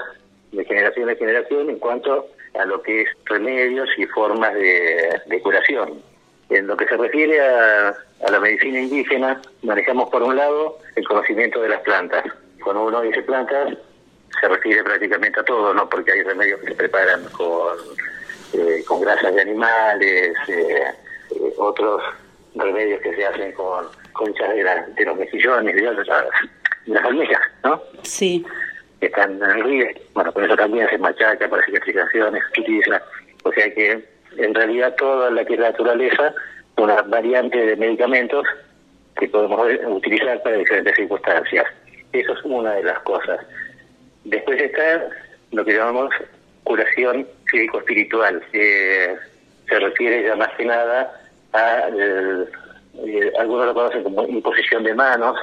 de 0.51 0.65
generación 0.65 1.09
en 1.09 1.17
generación 1.17 1.69
en 1.69 1.79
cuanto 1.79 2.27
a 2.59 2.65
lo 2.65 2.81
que 2.81 3.03
es 3.03 3.09
remedios 3.25 3.89
y 3.97 4.05
formas 4.07 4.53
de 4.53 5.41
curación. 5.43 6.01
En 6.49 6.65
lo 6.65 6.75
que 6.75 6.87
se 6.87 6.97
refiere 6.97 7.39
a, 7.39 7.95
la 8.29 8.39
medicina 8.39 8.79
indígena, 8.79 9.39
manejamos 9.61 10.09
por 10.09 10.23
un 10.23 10.35
lado 10.35 10.79
el 10.95 11.07
conocimiento 11.07 11.61
de 11.61 11.69
las 11.69 11.81
plantas. 11.81 12.25
Cuando 12.63 12.85
uno 12.85 13.01
dice 13.01 13.21
plantas, 13.21 13.77
se 14.41 14.47
refiere 14.47 14.83
prácticamente 14.83 15.39
a 15.39 15.43
todo, 15.43 15.73
¿no? 15.73 15.87
Porque 15.87 16.11
hay 16.11 16.23
remedios 16.23 16.59
que 16.61 16.67
se 16.67 16.75
preparan 16.75 17.23
con, 17.25 17.77
eh, 18.53 18.83
con 18.87 19.01
grasas 19.01 19.33
de 19.35 19.41
animales, 19.41 20.33
eh, 20.47 20.83
eh, 21.31 21.53
otros 21.57 22.01
remedios 22.55 22.99
que 23.01 23.15
se 23.15 23.25
hacen 23.25 23.51
con 23.53 23.85
conchas 24.13 24.49
de, 24.55 25.05
los 25.05 25.17
mejillones, 25.17 25.75
de, 25.75 25.81
las, 25.81 25.95
de 25.95 26.93
las 26.93 27.05
almejas, 27.05 27.41
¿no? 27.63 27.81
Sí. 28.01 28.43
Están 29.07 29.41
en 29.41 29.49
el 29.49 29.63
río. 29.63 29.87
Bueno, 30.13 30.31
con 30.33 30.43
eso 30.43 30.55
también 30.55 30.87
se 30.89 30.97
machaca 30.97 31.47
para 31.47 31.65
cicatrizaciones, 31.65 32.43
utiliza. 32.57 33.01
O 33.43 33.51
sea 33.53 33.73
que 33.73 34.03
en 34.37 34.53
realidad 34.53 34.95
toda 34.97 35.31
la 35.31 35.45
que 35.45 35.53
es 35.53 35.59
naturaleza, 35.59 36.33
una 36.77 37.01
variante 37.03 37.57
de 37.57 37.75
medicamentos 37.75 38.45
que 39.17 39.27
podemos 39.27 39.67
utilizar 39.87 40.41
para 40.43 40.57
diferentes 40.57 40.95
circunstancias. 40.95 41.65
Eso 42.13 42.33
es 42.33 42.39
una 42.43 42.73
de 42.73 42.83
las 42.83 42.99
cosas. 42.99 43.39
Después 44.23 44.61
está 44.61 45.09
lo 45.51 45.65
que 45.65 45.73
llamamos 45.73 46.13
curación 46.63 47.27
físico-espiritual, 47.45 48.41
que 48.51 49.15
se 49.67 49.79
refiere 49.79 50.23
ya 50.23 50.35
más 50.35 50.49
que 50.55 50.65
nada 50.65 51.11
a, 51.53 51.89
eh, 51.89 53.31
algunos 53.39 53.67
lo 53.67 53.73
conocen 53.73 54.03
como 54.03 54.25
imposición 54.27 54.83
de 54.83 54.93
manos, 54.93 55.37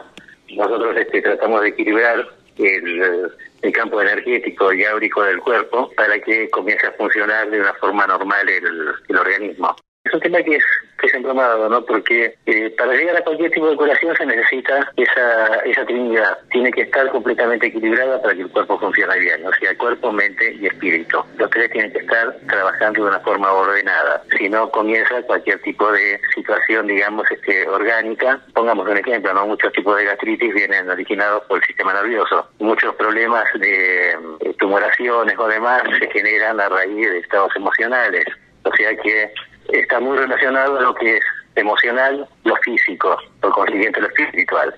nosotros 0.54 0.96
este, 0.96 1.22
tratamos 1.22 1.62
de 1.62 1.68
equilibrar 1.68 2.26
el, 2.58 3.32
el 3.62 3.72
campo 3.72 4.00
energético 4.00 4.72
y 4.72 4.84
áurico 4.84 5.22
del 5.22 5.40
cuerpo 5.40 5.90
para 5.96 6.18
que 6.20 6.48
comience 6.50 6.86
a 6.86 6.92
funcionar 6.92 7.50
de 7.50 7.60
una 7.60 7.74
forma 7.74 8.06
normal 8.06 8.48
el, 8.48 8.64
el 9.08 9.16
organismo. 9.16 9.76
Es 10.06 10.14
un 10.14 10.20
tema 10.20 10.38
que 10.40 10.54
es, 10.54 10.64
que 11.00 11.08
es 11.08 11.14
embromado, 11.14 11.68
¿no? 11.68 11.84
Porque 11.84 12.36
eh, 12.46 12.70
para 12.78 12.94
llegar 12.94 13.16
a 13.16 13.24
cualquier 13.24 13.50
tipo 13.50 13.68
de 13.68 13.76
curación 13.76 14.14
se 14.16 14.24
necesita 14.24 14.92
esa, 14.96 15.56
esa 15.64 15.84
trinidad. 15.84 16.38
Tiene 16.52 16.70
que 16.70 16.82
estar 16.82 17.10
completamente 17.10 17.66
equilibrada 17.66 18.22
para 18.22 18.34
que 18.34 18.42
el 18.42 18.50
cuerpo 18.50 18.78
funcione 18.78 19.18
bien. 19.18 19.44
O 19.44 19.52
sea, 19.54 19.76
cuerpo, 19.76 20.12
mente 20.12 20.54
y 20.60 20.66
espíritu. 20.66 21.24
Los 21.38 21.50
tres 21.50 21.72
tienen 21.72 21.92
que 21.92 21.98
estar 21.98 22.36
trabajando 22.46 23.02
de 23.02 23.08
una 23.08 23.18
forma 23.18 23.52
ordenada. 23.52 24.22
Si 24.38 24.48
no, 24.48 24.70
comienza 24.70 25.20
cualquier 25.22 25.60
tipo 25.62 25.90
de 25.90 26.20
situación, 26.36 26.86
digamos, 26.86 27.28
este, 27.32 27.68
orgánica. 27.68 28.40
Pongamos 28.54 28.88
un 28.88 28.96
ejemplo, 28.96 29.34
¿no? 29.34 29.48
Muchos 29.48 29.72
tipos 29.72 29.96
de 29.96 30.04
gastritis 30.04 30.54
vienen 30.54 30.88
originados 30.88 31.42
por 31.46 31.58
el 31.58 31.64
sistema 31.64 31.92
nervioso. 31.94 32.48
Muchos 32.60 32.94
problemas 32.94 33.44
de 33.58 34.10
eh, 34.10 34.16
tumoraciones 34.60 35.36
o 35.36 35.48
demás 35.48 35.82
se 35.98 36.08
generan 36.12 36.60
a 36.60 36.68
raíz 36.68 37.10
de 37.10 37.18
estados 37.18 37.50
emocionales. 37.56 38.24
O 38.62 38.74
sea 38.76 38.96
que 38.96 39.32
está 39.72 40.00
muy 40.00 40.16
relacionado 40.16 40.78
a 40.78 40.82
lo 40.82 40.94
que 40.94 41.16
es 41.16 41.24
emocional, 41.54 42.26
lo 42.44 42.56
físico, 42.56 43.16
por 43.40 43.52
consiguiente 43.52 44.00
lo 44.00 44.08
espiritual. 44.08 44.74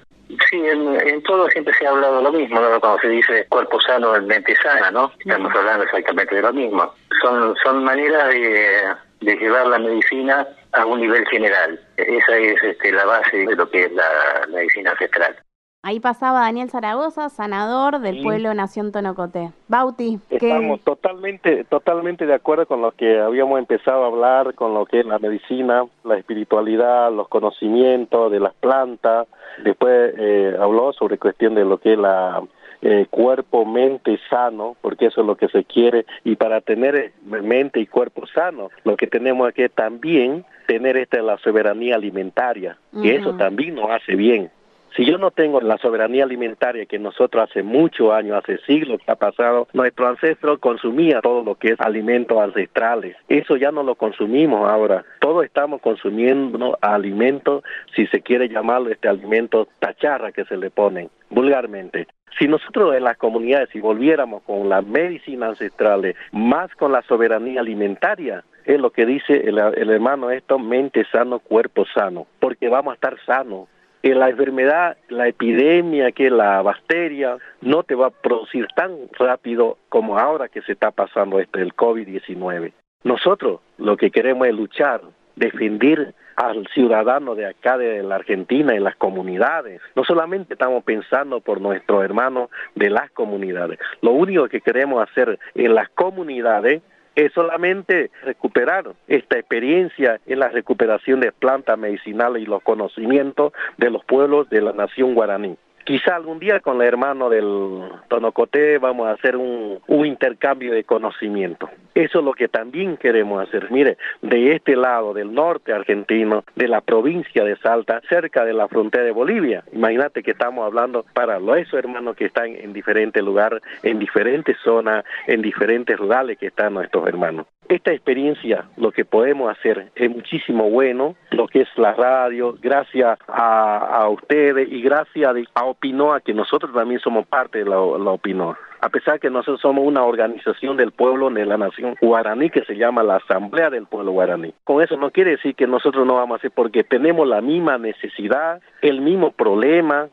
Sí, 0.50 0.62
en, 0.66 1.22
todo 1.22 1.48
siempre 1.48 1.72
se 1.74 1.86
ha 1.86 1.90
hablado 1.90 2.20
lo 2.20 2.32
mismo, 2.32 2.60
¿no? 2.60 2.80
cuando 2.80 3.00
se 3.00 3.08
dice 3.08 3.46
cuerpo 3.48 3.80
sano, 3.80 4.20
mente 4.22 4.54
sana, 4.62 4.90
¿no? 4.90 5.10
Estamos 5.18 5.54
hablando 5.54 5.84
exactamente 5.84 6.34
de 6.34 6.42
lo 6.42 6.52
mismo. 6.52 6.92
Son, 7.22 7.56
son 7.64 7.82
maneras 7.82 8.28
de, 8.28 8.94
de 9.20 9.36
llevar 9.36 9.66
la 9.66 9.78
medicina 9.78 10.46
a 10.72 10.84
un 10.84 11.00
nivel 11.00 11.26
general. 11.28 11.80
Esa 11.96 12.36
es 12.36 12.62
este, 12.62 12.92
la 12.92 13.06
base 13.06 13.38
de 13.38 13.56
lo 13.56 13.68
que 13.70 13.84
es 13.84 13.92
la 13.92 14.46
medicina 14.50 14.90
ancestral. 14.90 15.36
Ahí 15.80 16.00
pasaba 16.00 16.40
Daniel 16.40 16.70
Zaragoza, 16.70 17.28
sanador 17.28 18.00
del 18.00 18.20
pueblo 18.24 18.52
Nación 18.52 18.90
Tonocoté. 18.90 19.52
Bauti, 19.68 20.18
Estamos 20.28 20.80
totalmente, 20.80 21.62
totalmente 21.64 22.26
de 22.26 22.34
acuerdo 22.34 22.66
con 22.66 22.82
lo 22.82 22.90
que 22.90 23.20
habíamos 23.20 23.60
empezado 23.60 24.02
a 24.02 24.08
hablar, 24.08 24.54
con 24.54 24.74
lo 24.74 24.86
que 24.86 25.00
es 25.00 25.06
la 25.06 25.20
medicina, 25.20 25.84
la 26.02 26.18
espiritualidad, 26.18 27.12
los 27.12 27.28
conocimientos 27.28 28.32
de 28.32 28.40
las 28.40 28.54
plantas. 28.54 29.28
Después 29.62 30.14
eh, 30.18 30.56
habló 30.60 30.92
sobre 30.92 31.16
cuestión 31.16 31.54
de 31.54 31.64
lo 31.64 31.78
que 31.78 31.92
es 31.92 31.98
la 31.98 32.42
eh, 32.82 33.06
cuerpo, 33.08 33.64
mente 33.64 34.18
sano, 34.28 34.76
porque 34.80 35.06
eso 35.06 35.20
es 35.20 35.26
lo 35.28 35.36
que 35.36 35.48
se 35.48 35.62
quiere. 35.62 36.06
Y 36.24 36.34
para 36.34 36.60
tener 36.60 37.12
mente 37.24 37.78
y 37.78 37.86
cuerpo 37.86 38.26
sano, 38.26 38.70
lo 38.82 38.96
que 38.96 39.06
tenemos 39.06 39.52
que 39.52 39.68
también 39.68 40.44
tener 40.66 40.96
esta 40.96 41.22
la 41.22 41.38
soberanía 41.38 41.94
alimentaria, 41.94 42.76
y 42.92 43.10
eso 43.10 43.36
también 43.36 43.76
nos 43.76 43.90
hace 43.90 44.16
bien. 44.16 44.50
Si 44.98 45.04
yo 45.04 45.16
no 45.16 45.30
tengo 45.30 45.60
la 45.60 45.78
soberanía 45.78 46.24
alimentaria 46.24 46.84
que 46.84 46.98
nosotros 46.98 47.48
hace 47.48 47.62
muchos 47.62 48.10
años, 48.10 48.36
hace 48.36 48.58
siglos 48.66 49.00
que 49.00 49.12
ha 49.12 49.14
pasado, 49.14 49.68
nuestro 49.72 50.08
ancestro 50.08 50.58
consumía 50.58 51.20
todo 51.20 51.44
lo 51.44 51.54
que 51.54 51.68
es 51.68 51.80
alimentos 51.80 52.36
ancestrales. 52.36 53.14
Eso 53.28 53.56
ya 53.56 53.70
no 53.70 53.84
lo 53.84 53.94
consumimos 53.94 54.68
ahora. 54.68 55.04
Todos 55.20 55.44
estamos 55.44 55.80
consumiendo 55.82 56.76
alimentos, 56.80 57.62
si 57.94 58.08
se 58.08 58.22
quiere 58.22 58.48
llamarlo 58.48 58.90
este 58.90 59.06
alimento 59.06 59.68
tacharra 59.78 60.32
que 60.32 60.44
se 60.46 60.56
le 60.56 60.68
ponen 60.68 61.10
vulgarmente. 61.30 62.08
Si 62.36 62.48
nosotros 62.48 62.96
en 62.96 63.04
las 63.04 63.16
comunidades, 63.18 63.68
si 63.70 63.78
volviéramos 63.78 64.42
con 64.42 64.68
la 64.68 64.82
medicina 64.82 65.46
ancestral, 65.46 66.12
más 66.32 66.74
con 66.74 66.90
la 66.90 67.02
soberanía 67.02 67.60
alimentaria, 67.60 68.42
es 68.64 68.80
lo 68.80 68.90
que 68.90 69.06
dice 69.06 69.48
el, 69.48 69.58
el 69.58 69.90
hermano 69.90 70.32
esto, 70.32 70.58
mente 70.58 71.06
sano, 71.12 71.38
cuerpo 71.38 71.86
sano, 71.94 72.26
porque 72.40 72.68
vamos 72.68 72.90
a 72.90 72.94
estar 72.96 73.16
sanos 73.24 73.68
la 74.02 74.30
enfermedad, 74.30 74.96
la 75.08 75.28
epidemia, 75.28 76.12
que 76.12 76.30
la 76.30 76.62
bacteria, 76.62 77.36
no 77.60 77.82
te 77.82 77.94
va 77.94 78.06
a 78.06 78.10
producir 78.10 78.66
tan 78.74 78.96
rápido 79.18 79.78
como 79.88 80.18
ahora 80.18 80.48
que 80.48 80.62
se 80.62 80.72
está 80.72 80.90
pasando 80.90 81.40
este, 81.40 81.60
el 81.60 81.74
COVID-19. 81.74 82.72
Nosotros 83.04 83.60
lo 83.76 83.96
que 83.96 84.10
queremos 84.10 84.48
es 84.48 84.54
luchar, 84.54 85.02
defender 85.36 86.14
al 86.36 86.66
ciudadano 86.68 87.34
de 87.34 87.46
acá 87.46 87.76
de 87.76 88.02
la 88.02 88.16
Argentina 88.16 88.74
en 88.74 88.84
las 88.84 88.94
comunidades. 88.94 89.80
No 89.96 90.04
solamente 90.04 90.54
estamos 90.54 90.84
pensando 90.84 91.40
por 91.40 91.60
nuestros 91.60 92.04
hermanos 92.04 92.50
de 92.76 92.90
las 92.90 93.10
comunidades. 93.10 93.80
Lo 94.02 94.12
único 94.12 94.48
que 94.48 94.60
queremos 94.60 95.02
hacer 95.02 95.38
en 95.56 95.74
las 95.74 95.88
comunidades 95.90 96.82
es 97.14 97.32
solamente 97.32 98.10
recuperar 98.22 98.92
esta 99.06 99.38
experiencia 99.38 100.20
en 100.26 100.38
la 100.38 100.48
recuperación 100.48 101.20
de 101.20 101.32
plantas 101.32 101.78
medicinales 101.78 102.42
y 102.42 102.46
los 102.46 102.62
conocimientos 102.62 103.52
de 103.76 103.90
los 103.90 104.04
pueblos 104.04 104.48
de 104.50 104.62
la 104.62 104.72
nación 104.72 105.14
guaraní. 105.14 105.56
Quizá 105.84 106.16
algún 106.16 106.38
día 106.38 106.60
con 106.60 106.82
el 106.82 106.86
hermano 106.86 107.30
del 107.30 107.82
Tonocoté 108.08 108.76
vamos 108.78 109.08
a 109.08 109.12
hacer 109.12 109.36
un, 109.36 109.80
un 109.86 110.06
intercambio 110.06 110.72
de 110.74 110.84
conocimiento. 110.84 111.70
Eso 111.98 112.20
es 112.20 112.24
lo 112.24 112.32
que 112.32 112.46
también 112.46 112.96
queremos 112.96 113.42
hacer. 113.42 113.72
Mire, 113.72 113.98
de 114.22 114.54
este 114.54 114.76
lado, 114.76 115.12
del 115.12 115.34
norte 115.34 115.72
argentino, 115.72 116.44
de 116.54 116.68
la 116.68 116.80
provincia 116.80 117.42
de 117.42 117.56
Salta, 117.56 118.00
cerca 118.08 118.44
de 118.44 118.52
la 118.52 118.68
frontera 118.68 119.02
de 119.02 119.10
Bolivia. 119.10 119.64
Imagínate 119.72 120.22
que 120.22 120.30
estamos 120.30 120.64
hablando 120.64 121.04
para 121.12 121.40
los 121.40 121.74
hermanos 121.74 122.14
que 122.14 122.26
están 122.26 122.54
en 122.54 122.72
diferentes 122.72 123.20
lugares, 123.20 123.62
en 123.82 123.98
diferentes 123.98 124.56
zonas, 124.62 125.04
en 125.26 125.42
diferentes 125.42 125.98
rurales 125.98 126.38
que 126.38 126.46
están 126.46 126.74
nuestros 126.74 127.04
hermanos. 127.08 127.46
Esta 127.68 127.92
experiencia, 127.92 128.64
lo 128.76 128.92
que 128.92 129.04
podemos 129.04 129.50
hacer 129.50 129.90
es 129.94 130.10
muchísimo 130.10 130.70
bueno, 130.70 131.16
lo 131.30 131.46
que 131.46 131.62
es 131.62 131.68
la 131.76 131.92
radio, 131.92 132.56
gracias 132.60 133.18
a, 133.28 134.08
ustedes 134.08 134.72
y 134.72 134.80
gracias 134.80 135.34
a 135.54 135.64
Opinoa, 135.64 136.20
que 136.20 136.32
nosotros 136.32 136.72
también 136.72 136.98
somos 137.00 137.26
parte 137.26 137.58
de 137.58 137.64
la, 137.66 137.76
la 137.76 138.10
Opinoa 138.12 138.58
a 138.80 138.88
pesar 138.90 139.18
que 139.18 139.30
nosotros 139.30 139.60
somos 139.60 139.84
una 139.84 140.04
organización 140.04 140.76
del 140.76 140.92
pueblo 140.92 141.30
de 141.30 141.44
la 141.44 141.56
nación 141.56 141.96
guaraní 142.00 142.50
que 142.50 142.64
se 142.64 142.76
llama 142.76 143.02
la 143.02 143.16
Asamblea 143.16 143.70
del 143.70 143.86
Pueblo 143.86 144.12
Guaraní. 144.12 144.54
Con 144.64 144.82
eso 144.82 144.96
no 144.96 145.10
quiere 145.10 145.32
decir 145.32 145.54
que 145.54 145.66
nosotros 145.66 146.06
no 146.06 146.14
vamos 146.14 146.36
a 146.36 146.38
hacer 146.38 146.52
porque 146.52 146.84
tenemos 146.84 147.26
la 147.26 147.40
misma 147.40 147.78
necesidad, 147.78 148.60
el 148.82 149.00
mismo 149.00 149.32
problema, 149.32 150.08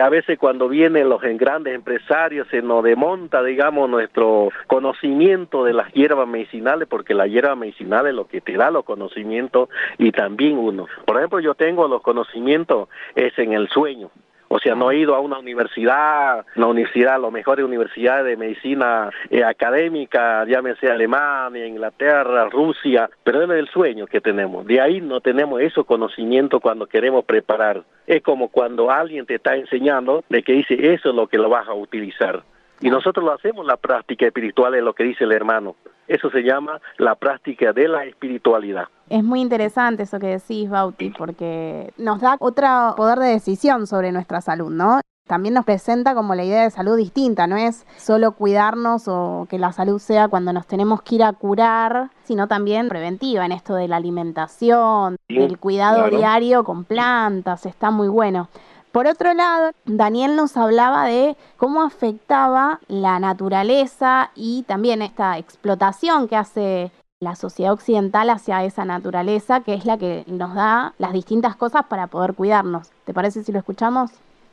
a 0.00 0.08
veces 0.08 0.38
cuando 0.38 0.68
vienen 0.68 1.08
los 1.08 1.22
grandes 1.22 1.74
empresarios 1.74 2.46
se 2.50 2.62
nos 2.62 2.84
demonta, 2.84 3.42
digamos, 3.42 3.88
nuestro 3.88 4.50
conocimiento 4.66 5.64
de 5.64 5.72
las 5.72 5.92
hierbas 5.92 6.28
medicinales, 6.28 6.88
porque 6.88 7.14
la 7.14 7.26
hierba 7.26 7.56
medicinal 7.56 8.06
es 8.06 8.14
lo 8.14 8.26
que 8.26 8.40
te 8.40 8.52
da 8.52 8.70
los 8.70 8.84
conocimientos 8.84 9.68
y 9.98 10.12
también 10.12 10.58
uno. 10.58 10.86
Por 11.06 11.16
ejemplo, 11.16 11.40
yo 11.40 11.54
tengo 11.54 11.88
los 11.88 12.02
conocimientos 12.02 12.88
es 13.14 13.38
en 13.38 13.52
el 13.52 13.68
sueño. 13.68 14.10
O 14.48 14.58
sea, 14.58 14.74
no 14.74 14.90
he 14.90 14.98
ido 14.98 15.14
a 15.14 15.20
una 15.20 15.38
universidad, 15.38 16.44
una 16.56 16.66
universidad, 16.66 17.20
las 17.20 17.30
mejores 17.30 17.64
universidades 17.64 18.24
de 18.24 18.36
medicina 18.36 19.10
eh, 19.30 19.44
académica, 19.44 20.44
llámese 20.46 20.88
Alemania, 20.88 21.66
Inglaterra, 21.66 22.48
Rusia, 22.48 23.10
pero 23.24 23.42
es 23.42 23.50
el 23.50 23.68
sueño 23.68 24.06
que 24.06 24.20
tenemos. 24.20 24.66
De 24.66 24.80
ahí 24.80 25.00
no 25.00 25.20
tenemos 25.20 25.60
esos 25.60 25.84
conocimientos 25.84 26.60
cuando 26.62 26.86
queremos 26.86 27.24
preparar. 27.24 27.82
Es 28.06 28.22
como 28.22 28.48
cuando 28.48 28.90
alguien 28.90 29.26
te 29.26 29.34
está 29.34 29.54
enseñando 29.54 30.24
de 30.30 30.42
que 30.42 30.54
dice 30.54 30.94
eso 30.94 31.10
es 31.10 31.14
lo 31.14 31.26
que 31.26 31.36
lo 31.36 31.50
vas 31.50 31.68
a 31.68 31.74
utilizar. 31.74 32.42
Y 32.80 32.90
nosotros 32.90 33.24
lo 33.24 33.32
hacemos 33.32 33.66
la 33.66 33.76
práctica 33.76 34.26
espiritual, 34.26 34.74
es 34.74 34.82
lo 34.82 34.94
que 34.94 35.04
dice 35.04 35.24
el 35.24 35.32
hermano. 35.32 35.74
Eso 36.06 36.30
se 36.30 36.42
llama 36.42 36.80
la 36.96 37.16
práctica 37.16 37.72
de 37.72 37.88
la 37.88 38.04
espiritualidad. 38.04 38.88
Es 39.10 39.22
muy 39.22 39.40
interesante 39.40 40.04
eso 40.04 40.18
que 40.18 40.28
decís, 40.28 40.70
Bauti, 40.70 41.10
porque 41.10 41.92
nos 41.98 42.20
da 42.20 42.36
otro 42.38 42.94
poder 42.96 43.18
de 43.18 43.28
decisión 43.28 43.86
sobre 43.86 44.12
nuestra 44.12 44.40
salud, 44.40 44.70
¿no? 44.70 45.00
También 45.28 45.52
nos 45.52 45.66
presenta 45.66 46.14
como 46.14 46.34
la 46.34 46.42
idea 46.42 46.62
de 46.62 46.70
salud 46.70 46.96
distinta, 46.96 47.46
no 47.46 47.58
es 47.58 47.86
solo 47.98 48.32
cuidarnos 48.32 49.08
o 49.08 49.46
que 49.50 49.58
la 49.58 49.72
salud 49.72 49.98
sea 49.98 50.28
cuando 50.28 50.54
nos 50.54 50.66
tenemos 50.66 51.02
que 51.02 51.16
ir 51.16 51.22
a 51.22 51.34
curar, 51.34 52.08
sino 52.24 52.48
también 52.48 52.88
preventiva 52.88 53.44
en 53.44 53.52
esto 53.52 53.74
de 53.74 53.88
la 53.88 53.96
alimentación, 53.96 55.16
del 55.28 55.58
cuidado 55.58 56.08
diario 56.08 56.64
con 56.64 56.84
plantas, 56.84 57.66
está 57.66 57.90
muy 57.90 58.08
bueno. 58.08 58.48
Por 58.92 59.06
otro 59.06 59.34
lado, 59.34 59.72
Daniel 59.84 60.34
nos 60.34 60.56
hablaba 60.56 61.06
de 61.06 61.36
cómo 61.56 61.82
afectaba 61.82 62.80
la 62.88 63.20
naturaleza 63.20 64.30
y 64.34 64.64
también 64.64 65.02
esta 65.02 65.38
explotación 65.38 66.26
que 66.26 66.36
hace 66.36 66.90
la 67.20 67.34
sociedad 67.34 67.72
occidental 67.72 68.30
hacia 68.30 68.64
esa 68.64 68.84
naturaleza, 68.84 69.62
que 69.62 69.74
es 69.74 69.84
la 69.84 69.98
que 69.98 70.24
nos 70.26 70.54
da 70.54 70.94
las 70.98 71.12
distintas 71.12 71.56
cosas 71.56 71.86
para 71.86 72.06
poder 72.06 72.34
cuidarnos. 72.34 72.88
¿Te 73.04 73.12
parece 73.12 73.42
si 73.42 73.52
lo 73.52 73.58
escuchamos? 73.58 74.10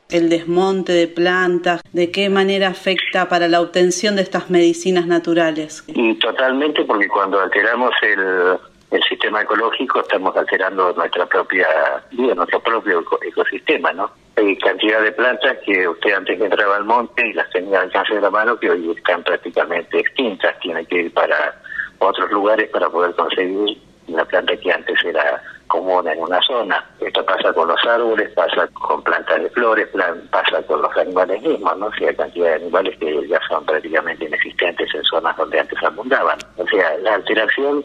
El 0.08 0.28
desmonte 0.28 0.92
de 0.92 1.08
plantas, 1.08 1.80
de 1.92 2.10
qué 2.10 2.28
manera 2.28 2.68
afecta 2.68 3.28
para 3.28 3.48
la 3.48 3.60
obtención 3.60 4.16
de 4.16 4.22
estas 4.22 4.50
medicinas 4.50 5.06
naturales. 5.06 5.82
Y 5.86 6.14
totalmente, 6.16 6.84
porque 6.84 7.08
cuando 7.08 7.40
alteramos 7.40 7.90
el, 8.02 8.58
el 8.90 9.02
sistema 9.04 9.42
ecológico 9.42 10.00
estamos 10.00 10.36
alterando 10.36 10.92
nuestra 10.92 11.26
propia 11.26 11.66
vida, 12.12 12.34
nuestro 12.34 12.60
propio 12.60 13.04
ecosistema, 13.22 13.92
¿no? 13.92 14.10
Hay 14.36 14.56
cantidad 14.58 15.00
de 15.02 15.12
plantas 15.12 15.56
que 15.64 15.88
usted 15.88 16.12
antes 16.12 16.40
entraba 16.40 16.76
al 16.76 16.84
monte 16.84 17.26
y 17.26 17.32
las 17.32 17.48
tenía 17.50 17.78
al 17.78 17.86
alcance 17.86 18.14
de 18.14 18.20
la 18.20 18.30
mano 18.30 18.58
que 18.58 18.70
hoy 18.70 18.92
están 18.94 19.22
prácticamente 19.22 20.00
extintas, 20.00 20.58
tiene 20.60 20.84
que 20.86 21.02
ir 21.02 21.14
para 21.14 21.54
otros 21.98 22.30
lugares 22.30 22.68
para 22.70 22.88
poder 22.90 23.14
conseguir 23.14 23.78
una 24.08 24.24
planta 24.24 24.56
que 24.56 24.70
antes 24.70 25.02
era 25.04 25.42
común 25.66 26.06
en 26.06 26.20
una 26.20 26.40
zona. 26.42 26.84
Esto 27.00 27.24
pasa 27.24 27.52
con 27.52 27.68
los 27.68 27.84
árboles, 27.84 28.30
pasa 28.34 28.68
con 28.68 29.02
plantas 29.02 29.42
de 29.42 29.50
flores, 29.50 29.88
pasa 30.30 30.62
con 30.62 30.82
los 30.82 30.96
animales 30.96 31.42
mismos, 31.42 31.76
¿no? 31.78 31.90
Sea, 31.92 32.14
cantidad 32.14 32.50
de 32.50 32.54
animales 32.54 32.96
que 32.98 33.26
ya 33.28 33.40
son 33.48 33.64
prácticamente 33.64 34.26
inexistentes 34.26 34.94
en 34.94 35.02
zonas 35.04 35.36
donde 35.36 35.60
antes 35.60 35.82
abundaban. 35.82 36.38
O 36.56 36.66
sea, 36.66 36.96
la 36.98 37.14
alteración 37.14 37.84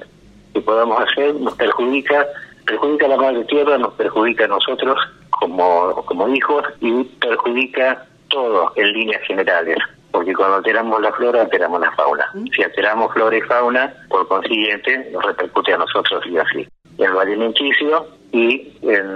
que 0.53 0.61
podamos 0.61 1.01
hacer 1.01 1.33
nos 1.35 1.55
perjudica, 1.55 2.27
perjudica 2.65 3.05
a 3.05 3.09
la 3.09 3.17
madre 3.17 3.43
tierra, 3.45 3.77
nos 3.77 3.93
perjudica 3.93 4.45
a 4.45 4.49
nosotros 4.49 4.97
como, 5.29 5.93
como 6.05 6.27
hijos 6.29 6.63
y 6.79 7.03
perjudica 7.03 8.05
todo 8.29 8.71
en 8.75 8.93
líneas 8.93 9.21
generales. 9.23 9.77
Porque 10.11 10.33
cuando 10.33 10.57
alteramos 10.57 11.01
la 11.01 11.11
flora, 11.13 11.41
alteramos 11.41 11.79
la 11.79 11.91
fauna. 11.91 12.25
Si 12.53 12.61
alteramos 12.63 13.13
flora 13.13 13.37
y 13.37 13.41
fauna, 13.41 13.93
por 14.09 14.27
consiguiente, 14.27 15.09
nos 15.11 15.23
repercute 15.23 15.73
a 15.73 15.77
nosotros 15.77 16.23
y 16.27 16.37
así. 16.37 16.67
En 16.97 17.13
lo 17.13 17.19
alimenticio 17.19 18.07
y 18.31 18.73
en 18.81 19.07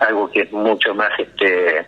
algo 0.00 0.30
que 0.30 0.42
es 0.42 0.52
mucho 0.52 0.94
más 0.94 1.10
este 1.18 1.86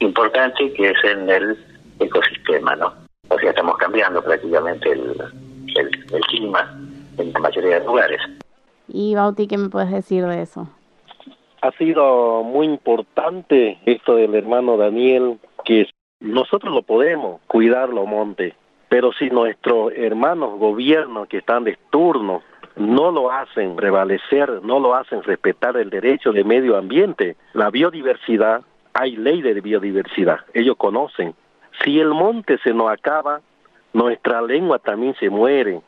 importante, 0.00 0.72
que 0.72 0.90
es 0.90 1.04
en 1.04 1.28
el 1.30 1.58
ecosistema, 2.00 2.74
¿no? 2.76 2.92
O 3.28 3.38
sea, 3.38 3.50
estamos 3.50 3.76
cambiando 3.76 4.22
prácticamente 4.22 4.90
el, 4.90 5.14
el 5.76 6.20
clima 6.22 6.76
en 7.16 7.32
la 7.32 7.40
mayoría 7.40 7.78
de 7.78 7.86
lugares. 7.86 8.20
Y 8.92 9.14
Bauti, 9.14 9.46
¿qué 9.46 9.56
me 9.56 9.68
puedes 9.68 9.90
decir 9.90 10.26
de 10.26 10.42
eso? 10.42 10.68
Ha 11.62 11.70
sido 11.72 12.42
muy 12.42 12.66
importante 12.66 13.78
esto 13.86 14.16
del 14.16 14.34
hermano 14.34 14.76
Daniel, 14.76 15.38
que 15.64 15.86
nosotros 16.20 16.74
lo 16.74 16.82
podemos 16.82 17.40
cuidar 17.46 17.90
los 17.90 18.06
montes, 18.06 18.54
pero 18.88 19.12
si 19.12 19.30
nuestros 19.30 19.92
hermanos 19.94 20.58
gobiernos 20.58 21.28
que 21.28 21.38
están 21.38 21.64
de 21.64 21.78
turno 21.90 22.42
no 22.76 23.10
lo 23.10 23.30
hacen 23.30 23.76
prevalecer, 23.76 24.62
no 24.62 24.80
lo 24.80 24.94
hacen 24.94 25.22
respetar 25.22 25.76
el 25.76 25.90
derecho 25.90 26.32
de 26.32 26.44
medio 26.44 26.76
ambiente, 26.76 27.36
la 27.52 27.70
biodiversidad, 27.70 28.62
hay 28.94 29.16
ley 29.16 29.42
de 29.42 29.60
biodiversidad, 29.60 30.40
ellos 30.54 30.76
conocen. 30.76 31.34
Si 31.84 32.00
el 32.00 32.08
monte 32.08 32.58
se 32.64 32.72
nos 32.74 32.90
acaba, 32.90 33.40
nuestra 33.92 34.42
lengua 34.42 34.78
también 34.78 35.14
se 35.16 35.30
muere, 35.30 35.80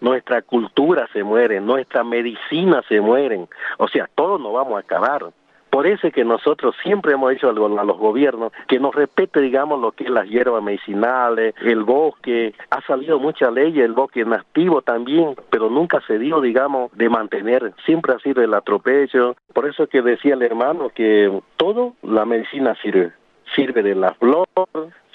nuestra 0.00 0.42
cultura 0.42 1.08
se 1.12 1.22
muere, 1.22 1.60
nuestra 1.60 2.04
medicina 2.04 2.82
se 2.88 3.00
mueren, 3.00 3.48
o 3.78 3.88
sea, 3.88 4.08
todos 4.14 4.40
nos 4.40 4.52
vamos 4.52 4.76
a 4.76 4.80
acabar. 4.80 5.30
Por 5.70 5.86
eso 5.86 6.08
es 6.08 6.12
que 6.12 6.24
nosotros 6.24 6.74
siempre 6.82 7.12
hemos 7.12 7.30
dicho 7.30 7.48
a 7.48 7.52
los 7.52 7.96
gobiernos 7.96 8.52
que 8.66 8.80
nos 8.80 8.92
respete, 8.92 9.40
digamos, 9.40 9.80
lo 9.80 9.92
que 9.92 10.04
es 10.04 10.10
las 10.10 10.28
hierbas 10.28 10.62
medicinales, 10.62 11.54
el 11.62 11.84
bosque. 11.84 12.54
Ha 12.70 12.80
salido 12.82 13.20
mucha 13.20 13.52
ley, 13.52 13.80
el 13.80 13.92
bosque 13.92 14.24
nativo 14.24 14.82
también, 14.82 15.36
pero 15.48 15.70
nunca 15.70 16.00
se 16.08 16.18
dio, 16.18 16.40
digamos, 16.40 16.90
de 16.96 17.08
mantener. 17.08 17.72
Siempre 17.86 18.14
ha 18.14 18.18
sido 18.18 18.42
el 18.42 18.52
atropello. 18.52 19.36
Por 19.54 19.68
eso 19.68 19.84
es 19.84 19.90
que 19.90 20.02
decía 20.02 20.34
el 20.34 20.42
hermano 20.42 20.88
que 20.88 21.40
todo 21.56 21.94
la 22.02 22.24
medicina 22.24 22.74
sirve. 22.82 23.12
Sirve 23.54 23.82
de 23.82 23.94
la 23.94 24.14
flor, 24.14 24.46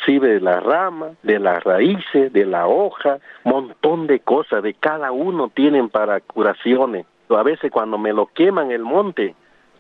sirve 0.06 0.36
de 0.36 0.40
la 0.42 0.60
rama, 0.60 1.12
de 1.24 1.40
las 1.40 1.64
raíces, 1.64 2.32
de 2.32 2.46
la 2.46 2.68
hoja, 2.68 3.20
montón 3.44 4.08
de 4.08 4.20
cosas, 4.20 4.62
de 4.64 4.74
cada 4.74 5.12
uno 5.12 5.50
tienen 5.50 5.90
para 5.90 6.20
curaciones. 6.20 7.06
A 7.30 7.44
veces 7.44 7.72
cuando 7.72 7.98
me 7.98 8.14
lo 8.14 8.28
queman 8.28 8.72
el 8.72 8.84
monte, 8.84 9.36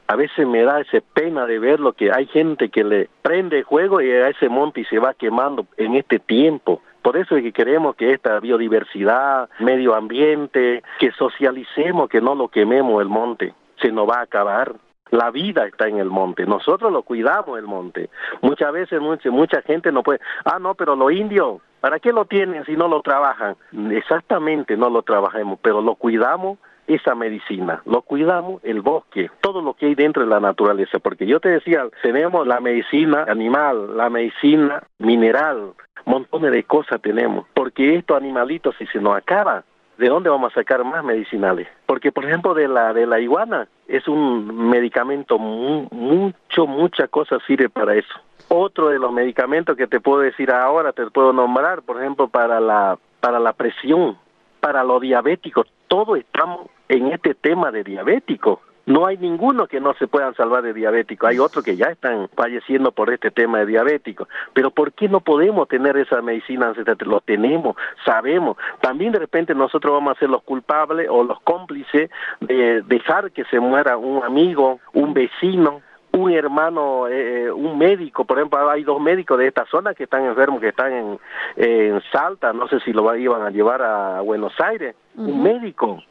a 0.07 0.15
veces 0.15 0.47
me 0.47 0.63
da 0.63 0.81
esa 0.81 0.99
pena 1.13 1.45
de 1.45 1.59
ver 1.59 1.79
lo 1.79 1.93
que 1.93 2.11
hay 2.11 2.27
gente 2.27 2.69
que 2.69 2.83
le 2.83 3.09
prende 3.21 3.63
juego 3.63 4.01
y 4.01 4.11
a 4.11 4.29
ese 4.29 4.49
monte 4.49 4.85
se 4.85 4.99
va 4.99 5.13
quemando 5.13 5.65
en 5.77 5.95
este 5.95 6.19
tiempo. 6.19 6.81
Por 7.01 7.17
eso 7.17 7.35
es 7.35 7.43
que 7.43 7.51
queremos 7.51 7.95
que 7.95 8.11
esta 8.11 8.39
biodiversidad, 8.39 9.49
medio 9.59 9.95
ambiente, 9.95 10.83
que 10.99 11.11
socialicemos, 11.11 12.09
que 12.09 12.21
no 12.21 12.35
lo 12.35 12.47
quememos 12.47 13.01
el 13.01 13.09
monte, 13.09 13.53
se 13.81 13.91
nos 13.91 14.09
va 14.09 14.19
a 14.19 14.23
acabar. 14.23 14.73
La 15.15 15.31
vida 15.31 15.65
está 15.65 15.87
en 15.87 15.97
el 15.97 16.09
monte, 16.09 16.45
nosotros 16.45 16.91
lo 16.91 17.03
cuidamos 17.03 17.57
el 17.57 17.65
monte. 17.65 18.09
Muchas 18.41 18.73
veces 18.73 18.99
mucha, 18.99 19.31
mucha 19.31 19.61
gente 19.61 19.89
no 19.93 20.03
puede, 20.03 20.19
ah, 20.43 20.59
no, 20.59 20.75
pero 20.75 20.97
los 20.97 21.09
indios, 21.13 21.61
¿para 21.79 21.99
qué 21.99 22.11
lo 22.11 22.25
tienen 22.25 22.65
si 22.65 22.75
no 22.75 22.89
lo 22.89 23.01
trabajan? 23.01 23.55
Exactamente, 23.91 24.75
no 24.75 24.89
lo 24.89 25.03
trabajemos, 25.03 25.57
pero 25.61 25.81
lo 25.81 25.95
cuidamos 25.95 26.57
esa 26.87 27.15
medicina, 27.15 27.81
lo 27.85 28.01
cuidamos 28.01 28.61
el 28.65 28.81
bosque, 28.81 29.31
todo 29.39 29.61
lo 29.61 29.73
que 29.73 29.85
hay 29.85 29.95
dentro 29.95 30.21
de 30.21 30.29
la 30.29 30.41
naturaleza, 30.41 30.99
porque 30.99 31.25
yo 31.25 31.39
te 31.39 31.47
decía, 31.47 31.87
tenemos 32.03 32.45
la 32.45 32.59
medicina 32.59 33.23
animal, 33.23 33.95
la 33.95 34.09
medicina 34.09 34.83
mineral, 34.99 35.71
montones 36.03 36.51
de 36.51 36.63
cosas 36.65 37.01
tenemos, 37.01 37.45
porque 37.53 37.95
estos 37.95 38.17
animalitos 38.17 38.75
si 38.77 38.85
se 38.87 38.99
nos 38.99 39.15
acaba, 39.15 39.63
¿de 39.97 40.09
dónde 40.09 40.29
vamos 40.29 40.51
a 40.51 40.55
sacar 40.55 40.83
más 40.83 41.03
medicinales? 41.03 41.67
Porque, 41.85 42.11
por 42.11 42.25
ejemplo, 42.25 42.53
de 42.53 42.67
la, 42.67 42.93
de 42.93 43.05
la 43.05 43.19
iguana 43.19 43.67
es 43.87 44.07
un 44.07 44.69
medicamento, 44.69 45.37
mucho, 45.37 46.67
mucha 46.67 47.07
cosa 47.07 47.39
sirve 47.45 47.69
para 47.69 47.95
eso. 47.95 48.13
Otro 48.47 48.89
de 48.89 48.99
los 48.99 49.11
medicamentos 49.11 49.75
que 49.75 49.87
te 49.87 49.99
puedo 49.99 50.21
decir 50.21 50.51
ahora, 50.51 50.93
te 50.93 51.05
puedo 51.07 51.33
nombrar, 51.33 51.81
por 51.81 51.99
ejemplo, 51.99 52.27
para 52.27 52.59
la, 52.59 52.97
para 53.19 53.39
la 53.39 53.53
presión, 53.53 54.17
para 54.59 54.83
los 54.83 55.01
diabéticos. 55.01 55.67
Todos 55.87 56.19
estamos 56.19 56.67
en 56.89 57.07
este 57.07 57.33
tema 57.33 57.71
de 57.71 57.83
diabéticos. 57.83 58.59
No 58.85 59.07
hay 59.07 59.17
ninguno 59.17 59.67
que 59.67 59.79
no 59.79 59.93
se 59.95 60.07
puedan 60.07 60.35
salvar 60.35 60.63
de 60.63 60.73
diabético. 60.73 61.27
Hay 61.27 61.39
otros 61.39 61.63
que 61.63 61.75
ya 61.75 61.87
están 61.87 62.29
falleciendo 62.35 62.91
por 62.91 63.11
este 63.11 63.31
tema 63.31 63.59
de 63.59 63.65
diabético. 63.65 64.27
Pero 64.53 64.71
¿por 64.71 64.93
qué 64.93 65.09
no 65.09 65.21
podemos 65.21 65.67
tener 65.67 65.97
esa 65.97 66.21
medicina 66.21 66.67
ancestral? 66.67 66.97
Lo 67.05 67.21
tenemos, 67.21 67.75
sabemos. 68.05 68.57
También 68.81 69.11
de 69.11 69.19
repente 69.19 69.55
nosotros 69.55 69.93
vamos 69.93 70.15
a 70.15 70.19
ser 70.19 70.29
los 70.29 70.43
culpables 70.43 71.07
o 71.09 71.23
los 71.23 71.39
cómplices 71.41 72.09
de 72.41 72.81
dejar 72.83 73.31
que 73.31 73.43
se 73.45 73.59
muera 73.59 73.97
un 73.97 74.23
amigo, 74.23 74.79
un 74.93 75.13
vecino, 75.13 75.81
un 76.15 76.31
hermano, 76.31 77.07
eh, 77.09 77.51
un 77.51 77.77
médico, 77.77 78.23
por 78.23 78.37
ejemplo, 78.37 78.69
hay 78.69 78.83
dos 78.83 79.01
médicos 79.01 79.37
de 79.37 79.47
esta 79.47 79.65
zona 79.65 79.93
que 79.93 80.05
están 80.05 80.23
enfermos, 80.25 80.61
que 80.61 80.69
están 80.69 80.93
en, 80.93 81.19
en 81.57 82.01
Salta, 82.11 82.53
no 82.53 82.67
sé 82.69 82.79
si 82.81 82.93
lo 82.93 83.13
iban 83.15 83.41
a 83.41 83.49
llevar 83.49 83.81
a 83.81 84.21
Buenos 84.21 84.53
Aires, 84.61 84.95
un 85.17 85.43
médico. 85.43 86.01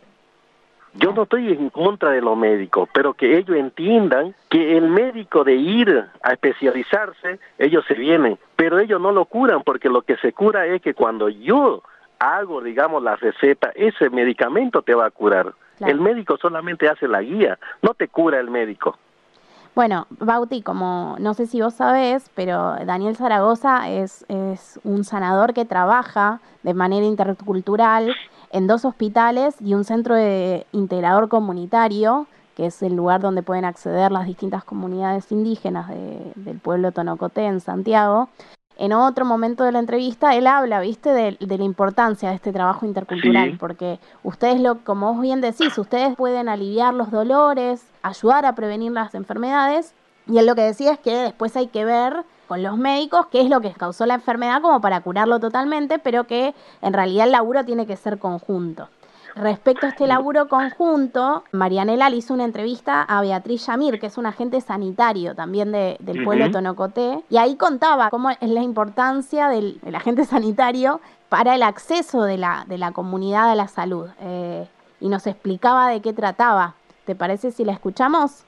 Yo 0.94 1.12
no 1.12 1.24
estoy 1.24 1.52
en 1.52 1.70
contra 1.70 2.10
de 2.10 2.20
los 2.20 2.36
médicos, 2.36 2.88
pero 2.92 3.14
que 3.14 3.36
ellos 3.36 3.56
entiendan 3.56 4.34
que 4.48 4.76
el 4.76 4.88
médico 4.88 5.42
de 5.42 5.54
ir 5.54 6.04
a 6.22 6.32
especializarse, 6.32 7.40
ellos 7.58 7.84
se 7.88 7.94
vienen, 7.94 8.38
pero 8.54 8.78
ellos 8.78 9.00
no 9.00 9.10
lo 9.10 9.24
curan 9.24 9.62
porque 9.64 9.88
lo 9.88 10.02
que 10.02 10.16
se 10.18 10.32
cura 10.32 10.66
es 10.66 10.80
que 10.80 10.94
cuando 10.94 11.28
yo 11.28 11.82
hago, 12.20 12.60
digamos, 12.60 13.02
la 13.02 13.16
receta, 13.16 13.72
ese 13.74 14.08
medicamento 14.08 14.82
te 14.82 14.94
va 14.94 15.06
a 15.06 15.10
curar. 15.10 15.52
El 15.80 16.00
médico 16.00 16.36
solamente 16.36 16.88
hace 16.88 17.08
la 17.08 17.20
guía, 17.20 17.58
no 17.82 17.94
te 17.94 18.06
cura 18.06 18.38
el 18.38 18.48
médico. 18.48 18.96
Bueno, 19.74 20.06
Bauti, 20.20 20.62
como 20.62 21.16
no 21.18 21.34
sé 21.34 21.46
si 21.46 21.60
vos 21.60 21.74
sabés, 21.74 22.30
pero 22.36 22.76
Daniel 22.86 23.16
Zaragoza 23.16 23.90
es, 23.90 24.24
es 24.28 24.78
un 24.84 25.02
sanador 25.02 25.52
que 25.52 25.64
trabaja 25.64 26.40
de 26.62 26.74
manera 26.74 27.04
intercultural 27.04 28.14
en 28.54 28.68
dos 28.68 28.84
hospitales 28.84 29.56
y 29.60 29.74
un 29.74 29.82
centro 29.82 30.14
de 30.14 30.64
integrador 30.70 31.28
comunitario, 31.28 32.28
que 32.56 32.66
es 32.66 32.82
el 32.84 32.94
lugar 32.94 33.20
donde 33.20 33.42
pueden 33.42 33.64
acceder 33.64 34.12
las 34.12 34.26
distintas 34.26 34.62
comunidades 34.62 35.32
indígenas 35.32 35.88
del 35.88 36.58
pueblo 36.60 36.92
Tonocoté 36.92 37.46
en 37.46 37.58
Santiago. 37.58 38.28
En 38.78 38.92
otro 38.92 39.24
momento 39.24 39.64
de 39.64 39.72
la 39.72 39.80
entrevista, 39.80 40.36
él 40.36 40.46
habla, 40.46 40.78
viste, 40.78 41.10
de, 41.10 41.36
la 41.40 41.64
importancia 41.64 42.28
de 42.28 42.36
este 42.36 42.52
trabajo 42.52 42.86
intercultural, 42.86 43.56
porque 43.58 43.98
ustedes, 44.22 44.60
lo, 44.60 44.78
como 44.84 45.12
vos 45.12 45.20
bien 45.20 45.40
decís, 45.40 45.76
ustedes 45.76 46.14
pueden 46.14 46.48
aliviar 46.48 46.94
los 46.94 47.10
dolores, 47.10 47.84
ayudar 48.02 48.46
a 48.46 48.54
prevenir 48.54 48.92
las 48.92 49.16
enfermedades, 49.16 49.94
y 50.28 50.38
él 50.38 50.46
lo 50.46 50.54
que 50.54 50.62
decía 50.62 50.92
es 50.92 51.00
que 51.00 51.12
después 51.12 51.56
hay 51.56 51.66
que 51.66 51.84
ver 51.84 52.24
con 52.46 52.62
los 52.62 52.76
médicos 52.76 53.26
qué 53.30 53.40
es 53.40 53.50
lo 53.50 53.60
que 53.60 53.72
causó 53.72 54.06
la 54.06 54.14
enfermedad 54.14 54.60
como 54.62 54.80
para 54.80 55.00
curarlo 55.00 55.40
totalmente, 55.40 55.98
pero 55.98 56.24
que 56.24 56.54
en 56.82 56.92
realidad 56.92 57.26
el 57.26 57.32
laburo 57.32 57.64
tiene 57.64 57.86
que 57.86 57.96
ser 57.96 58.18
conjunto. 58.18 58.88
Respecto 59.34 59.86
a 59.86 59.88
este 59.88 60.06
laburo 60.06 60.48
conjunto, 60.48 61.42
Marianela 61.50 62.08
le 62.08 62.16
hizo 62.16 62.32
una 62.32 62.44
entrevista 62.44 63.02
a 63.02 63.20
Beatriz 63.20 63.66
Yamir, 63.66 63.98
que 63.98 64.06
es 64.06 64.16
un 64.16 64.26
agente 64.26 64.60
sanitario 64.60 65.34
también 65.34 65.72
del 65.72 66.24
pueblo 66.24 66.44
de 66.44 66.50
Tonocoté, 66.50 67.24
y 67.28 67.36
ahí 67.38 67.56
contaba 67.56 68.10
cómo 68.10 68.30
es 68.30 68.38
la 68.42 68.62
importancia 68.62 69.48
del, 69.48 69.80
agente 69.92 70.24
sanitario 70.24 71.00
para 71.28 71.56
el 71.56 71.64
acceso 71.64 72.22
de 72.22 72.38
la, 72.38 72.64
de 72.68 72.78
la 72.78 72.92
comunidad 72.92 73.50
a 73.50 73.56
la 73.56 73.66
salud. 73.66 74.08
Eh, 74.20 74.68
y 75.00 75.08
nos 75.08 75.26
explicaba 75.26 75.88
de 75.88 76.00
qué 76.00 76.12
trataba. 76.12 76.74
¿Te 77.04 77.16
parece 77.16 77.50
si 77.50 77.64
la 77.64 77.72
escuchamos? 77.72 78.44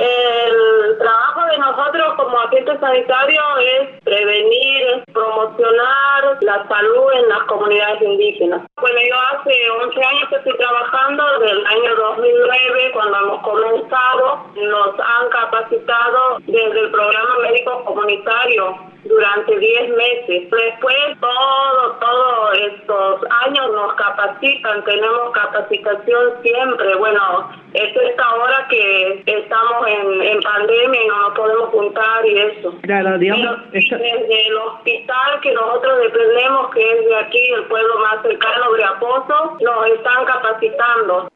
El 0.00 0.96
trabajo 0.96 1.44
de 1.44 1.58
nosotros 1.58 2.14
como 2.16 2.40
agentes 2.40 2.80
sanitarios 2.80 3.44
es 3.60 4.00
prevenir, 4.02 5.04
promocionar 5.12 6.38
la 6.40 6.66
salud 6.68 7.12
en 7.12 7.28
las 7.28 7.40
comunidades 7.40 8.00
indígenas. 8.00 8.62
Bueno, 8.80 8.98
yo 8.98 9.14
hace 9.38 9.70
11 9.70 10.02
años 10.02 10.28
que 10.30 10.36
estoy 10.36 10.56
trabajando, 10.56 11.22
desde 11.40 11.52
el 11.52 11.66
año 11.66 11.96
2009, 11.96 12.90
cuando 12.94 13.18
hemos 13.18 13.42
comenzado, 13.42 14.46
nos 14.56 15.00
han 15.00 15.28
capacitado 15.28 16.38
desde 16.46 16.80
el 16.80 16.90
programa 16.90 17.38
médico 17.42 17.84
comunitario 17.84 18.78
durante 19.04 19.58
10 19.58 19.96
meses. 19.96 20.50
Después, 20.50 20.96
todo, 21.20 21.92
todos 22.00 22.58
estos 22.58 23.20
años 23.46 23.72
nos 23.72 23.94
capacitan, 23.94 24.84
tenemos 24.84 25.32
capacitación 25.32 26.42
siempre. 26.42 26.94
Bueno, 26.96 27.50
es 27.74 27.96
esta 27.96 28.34
hora 28.34 28.66
que 28.68 29.22
estamos 29.26 29.86
en, 29.86 30.22
en 30.22 30.40
pandemia 30.40 31.04
y 31.04 31.08
no 31.08 31.22
nos 31.22 31.34
podemos 31.34 31.70
juntar 31.70 32.26
y 32.26 32.38
eso. 32.38 32.74
Claro, 32.82 33.18
digamos. 33.18 33.72
Desde 33.72 34.48
el 34.48 34.56
hospital 34.56 35.40
que 35.42 35.52
nosotros 35.52 35.98
dependemos, 36.00 36.70
que 36.72 36.92
es 36.92 37.06
de 37.06 37.16
aquí, 37.16 37.52
el 37.52 37.64
pueblo 37.64 37.98
más 37.98 38.22
cercano, 38.22 38.72
de 38.72 38.84
Aposo, 38.84 39.56
nos 39.60 39.86
están 39.86 40.24
capacitando. 40.24 41.30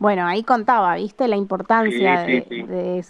Bueno, 0.00 0.26
ahí 0.26 0.42
contaba, 0.42 0.94
¿viste? 0.94 1.28
La 1.28 1.36
importancia 1.36 2.22
De, 2.22 2.42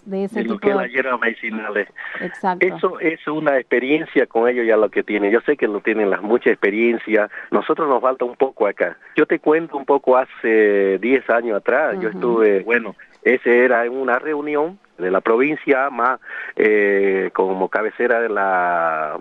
de, 0.04 0.24
ese 0.24 0.42
tipo 0.42 0.58
que 0.58 0.74
las 0.74 0.90
hierbas 0.90 1.20
medicinales. 1.20 1.88
Exacto. 2.20 2.66
Eso 2.66 2.98
es 2.98 3.24
una 3.28 3.58
experiencia 3.58 4.26
con 4.26 4.48
ellos 4.48 4.66
ya 4.66 4.76
lo 4.76 4.90
que 4.90 5.04
tienen. 5.04 5.30
Yo 5.30 5.40
sé 5.42 5.56
que 5.56 5.68
lo 5.68 5.80
tienen 5.82 6.10
las 6.10 6.20
mucha 6.20 6.50
experiencia. 6.50 7.30
Nosotros 7.52 7.88
nos 7.88 8.02
falta 8.02 8.24
un 8.24 8.34
poco 8.34 8.66
acá. 8.66 8.98
Yo 9.14 9.24
te 9.24 9.38
cuento 9.38 9.76
un 9.76 9.84
poco 9.84 10.16
hace 10.16 10.98
10 10.98 11.30
años 11.30 11.58
atrás. 11.58 11.96
Yo 12.00 12.08
estuve, 12.08 12.64
bueno, 12.64 12.96
ese 13.22 13.64
era 13.64 13.84
en 13.86 13.92
una 13.92 14.18
reunión 14.18 14.80
de 14.98 15.12
la 15.12 15.20
provincia 15.20 15.90
más 15.90 16.18
eh, 16.56 17.30
como 17.32 17.68
cabecera 17.68 18.20
de 18.20 18.30
la 18.30 19.16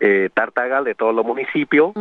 eh, 0.00 0.28
Tartagal 0.32 0.84
de 0.84 0.94
todos 0.94 1.14
los 1.14 1.24
municipios. 1.24 1.92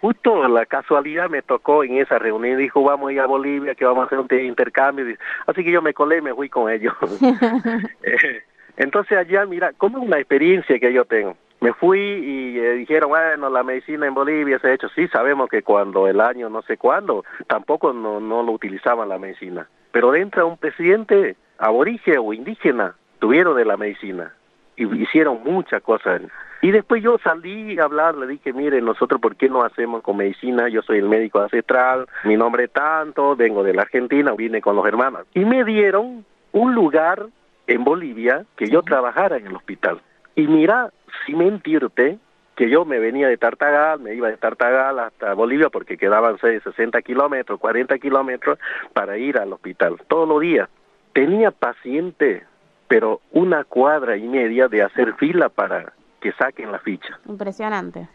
Justo 0.00 0.48
la 0.48 0.66
casualidad 0.66 1.28
me 1.28 1.42
tocó 1.42 1.84
en 1.84 1.98
esa 1.98 2.18
reunión, 2.18 2.58
dijo 2.58 2.82
vamos 2.82 3.10
a 3.10 3.12
ir 3.12 3.20
a 3.20 3.26
Bolivia, 3.26 3.74
que 3.74 3.84
vamos 3.84 4.02
a 4.02 4.06
hacer 4.06 4.18
un 4.18 4.28
intercambio. 4.44 5.16
Así 5.46 5.64
que 5.64 5.70
yo 5.70 5.82
me 5.82 5.94
colé 5.94 6.18
y 6.18 6.22
me 6.22 6.34
fui 6.34 6.48
con 6.48 6.70
ellos. 6.70 6.94
Eh, 8.02 8.42
entonces 8.76 9.18
allá, 9.18 9.44
mira, 9.44 9.72
como 9.72 10.00
una 10.00 10.18
experiencia 10.18 10.78
que 10.78 10.92
yo 10.92 11.04
tengo. 11.04 11.36
Me 11.60 11.72
fui 11.72 11.98
y 11.98 12.58
eh, 12.58 12.74
dijeron, 12.74 13.10
bueno, 13.10 13.50
la 13.50 13.64
medicina 13.64 14.06
en 14.06 14.14
Bolivia 14.14 14.60
se 14.60 14.68
ha 14.68 14.74
hecho. 14.74 14.88
Sí, 14.90 15.08
sabemos 15.08 15.48
que 15.48 15.62
cuando 15.62 16.06
el 16.06 16.20
año 16.20 16.48
no 16.48 16.62
sé 16.62 16.76
cuándo, 16.76 17.24
tampoco 17.48 17.92
no, 17.92 18.20
no 18.20 18.44
lo 18.44 18.52
utilizaban 18.52 19.08
la 19.08 19.18
medicina. 19.18 19.68
Pero 19.90 20.14
entra 20.14 20.44
un 20.44 20.56
presidente 20.56 21.36
aborigen 21.58 22.18
o 22.18 22.32
indígena, 22.32 22.94
tuvieron 23.18 23.56
de 23.56 23.64
la 23.64 23.76
medicina 23.76 24.32
y 24.76 24.86
hicieron 25.02 25.42
muchas 25.44 25.82
cosas. 25.82 26.22
Y 26.60 26.72
después 26.72 27.02
yo 27.02 27.18
salí 27.22 27.78
a 27.78 27.84
hablar, 27.84 28.16
le 28.16 28.26
dije, 28.26 28.52
mire, 28.52 28.80
nosotros 28.80 29.20
por 29.20 29.36
qué 29.36 29.48
no 29.48 29.62
hacemos 29.62 30.02
con 30.02 30.16
medicina, 30.16 30.68
yo 30.68 30.82
soy 30.82 30.98
el 30.98 31.08
médico 31.08 31.40
ancestral, 31.40 32.06
mi 32.24 32.36
nombre 32.36 32.64
es 32.64 32.72
tanto, 32.72 33.36
vengo 33.36 33.62
de 33.62 33.74
la 33.74 33.82
Argentina, 33.82 34.32
vine 34.32 34.60
con 34.60 34.74
los 34.74 34.86
hermanos. 34.86 35.22
Y 35.34 35.44
me 35.44 35.64
dieron 35.64 36.24
un 36.52 36.74
lugar 36.74 37.26
en 37.68 37.84
Bolivia 37.84 38.44
que 38.56 38.68
yo 38.68 38.82
trabajara 38.82 39.36
en 39.36 39.46
el 39.46 39.54
hospital. 39.54 40.00
Y 40.34 40.48
mira, 40.48 40.90
sin 41.26 41.38
mentirte, 41.38 42.18
que 42.56 42.68
yo 42.68 42.84
me 42.84 42.98
venía 42.98 43.28
de 43.28 43.36
Tartagal, 43.36 44.00
me 44.00 44.14
iba 44.14 44.28
de 44.28 44.36
Tartagal 44.36 44.98
hasta 44.98 45.32
Bolivia 45.34 45.68
porque 45.68 45.96
quedaban 45.96 46.38
60 46.38 47.02
kilómetros, 47.02 47.60
40 47.60 47.96
kilómetros 47.98 48.58
para 48.92 49.16
ir 49.16 49.38
al 49.38 49.52
hospital 49.52 49.96
todos 50.08 50.28
los 50.28 50.40
días. 50.40 50.68
Tenía 51.12 51.52
paciente, 51.52 52.42
pero 52.88 53.20
una 53.30 53.62
cuadra 53.62 54.16
y 54.16 54.26
media 54.26 54.66
de 54.66 54.82
hacer 54.82 55.14
fila 55.14 55.50
para 55.50 55.92
que 56.20 56.32
saquen 56.32 56.72
la 56.72 56.78
ficha. 56.78 57.18
Impresionante. 57.26 58.08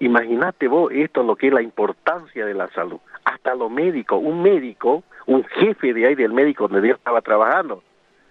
Imagínate 0.00 0.68
vos 0.68 0.92
esto 0.92 1.22
lo 1.22 1.36
que 1.36 1.48
es 1.48 1.52
la 1.52 1.62
importancia 1.62 2.46
de 2.46 2.54
la 2.54 2.68
salud. 2.70 3.00
Hasta 3.24 3.54
los 3.54 3.70
médicos, 3.70 4.20
un 4.22 4.42
médico, 4.42 5.02
un 5.26 5.44
jefe 5.44 5.92
de 5.92 6.06
ahí 6.06 6.14
del 6.14 6.32
médico 6.32 6.68
donde 6.68 6.88
yo 6.88 6.94
estaba 6.94 7.20
trabajando, 7.20 7.82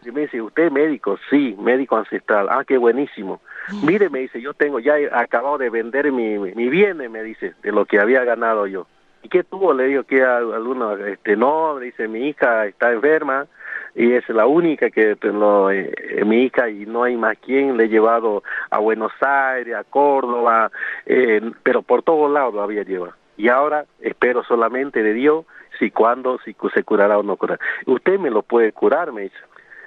y 0.06 0.12
me 0.12 0.22
dice, 0.22 0.42
¿usted 0.42 0.68
es 0.68 0.72
médico? 0.72 1.18
Sí, 1.30 1.56
médico 1.60 1.98
ancestral. 1.98 2.48
Ah, 2.50 2.64
qué 2.66 2.78
buenísimo. 2.78 3.42
Mire, 3.84 4.10
me 4.10 4.20
dice, 4.20 4.40
yo 4.40 4.54
tengo, 4.54 4.80
ya 4.80 4.96
acabado 5.12 5.58
de 5.58 5.70
vender 5.70 6.12
mi, 6.12 6.38
mi 6.38 6.70
bien, 6.70 6.98
me 7.12 7.24
dice, 7.24 7.56
de 7.62 7.72
lo 7.72 7.86
que 7.86 8.00
había 8.00 8.24
ganado 8.24 8.68
yo. 8.68 8.88
¿Y 9.24 9.30
qué 9.30 9.44
tuvo? 9.44 9.74
Le 9.74 9.86
digo 9.86 10.04
que 10.04 10.24
alguno, 10.24 10.96
este, 10.96 11.36
no, 11.36 11.80
dice, 11.80 12.08
mi 12.08 12.30
hija 12.30 12.68
está 12.68 12.94
enferma, 12.94 13.48
y 13.96 14.14
es 14.14 14.28
la 14.30 14.46
única 14.46 14.90
que 14.90 15.18
no, 15.34 15.72
eh, 15.72 15.92
mi 16.26 16.44
hija 16.44 16.70
y 16.70 16.86
no 16.86 17.04
hay 17.04 17.16
más 17.16 17.38
quien 17.38 17.78
le 17.78 17.86
he 17.86 17.90
llevado 17.90 18.44
a 18.70 18.80
Buenos 18.80 19.12
Aires, 19.22 19.76
a 19.76 19.84
Córdoba, 19.84 20.72
eh, 21.06 21.42
pero 21.64 21.82
por 21.82 22.04
todos 22.04 22.32
lados 22.32 22.54
lo 22.54 22.62
había 22.62 22.84
llevado. 22.84 23.14
Y 23.38 23.50
ahora 23.50 23.86
espero 24.02 24.44
solamente 24.44 25.04
de 25.04 25.14
Dios 25.14 25.46
si 25.80 25.92
cuándo, 25.92 26.40
si 26.44 26.56
se 26.74 26.84
curará 26.84 27.18
o 27.20 27.24
no 27.24 27.38
curará. 27.38 27.60
Usted 27.86 28.20
me 28.20 28.32
lo 28.32 28.42
puede 28.42 28.72
curar, 28.72 29.12
me 29.12 29.24
dice. 29.24 29.38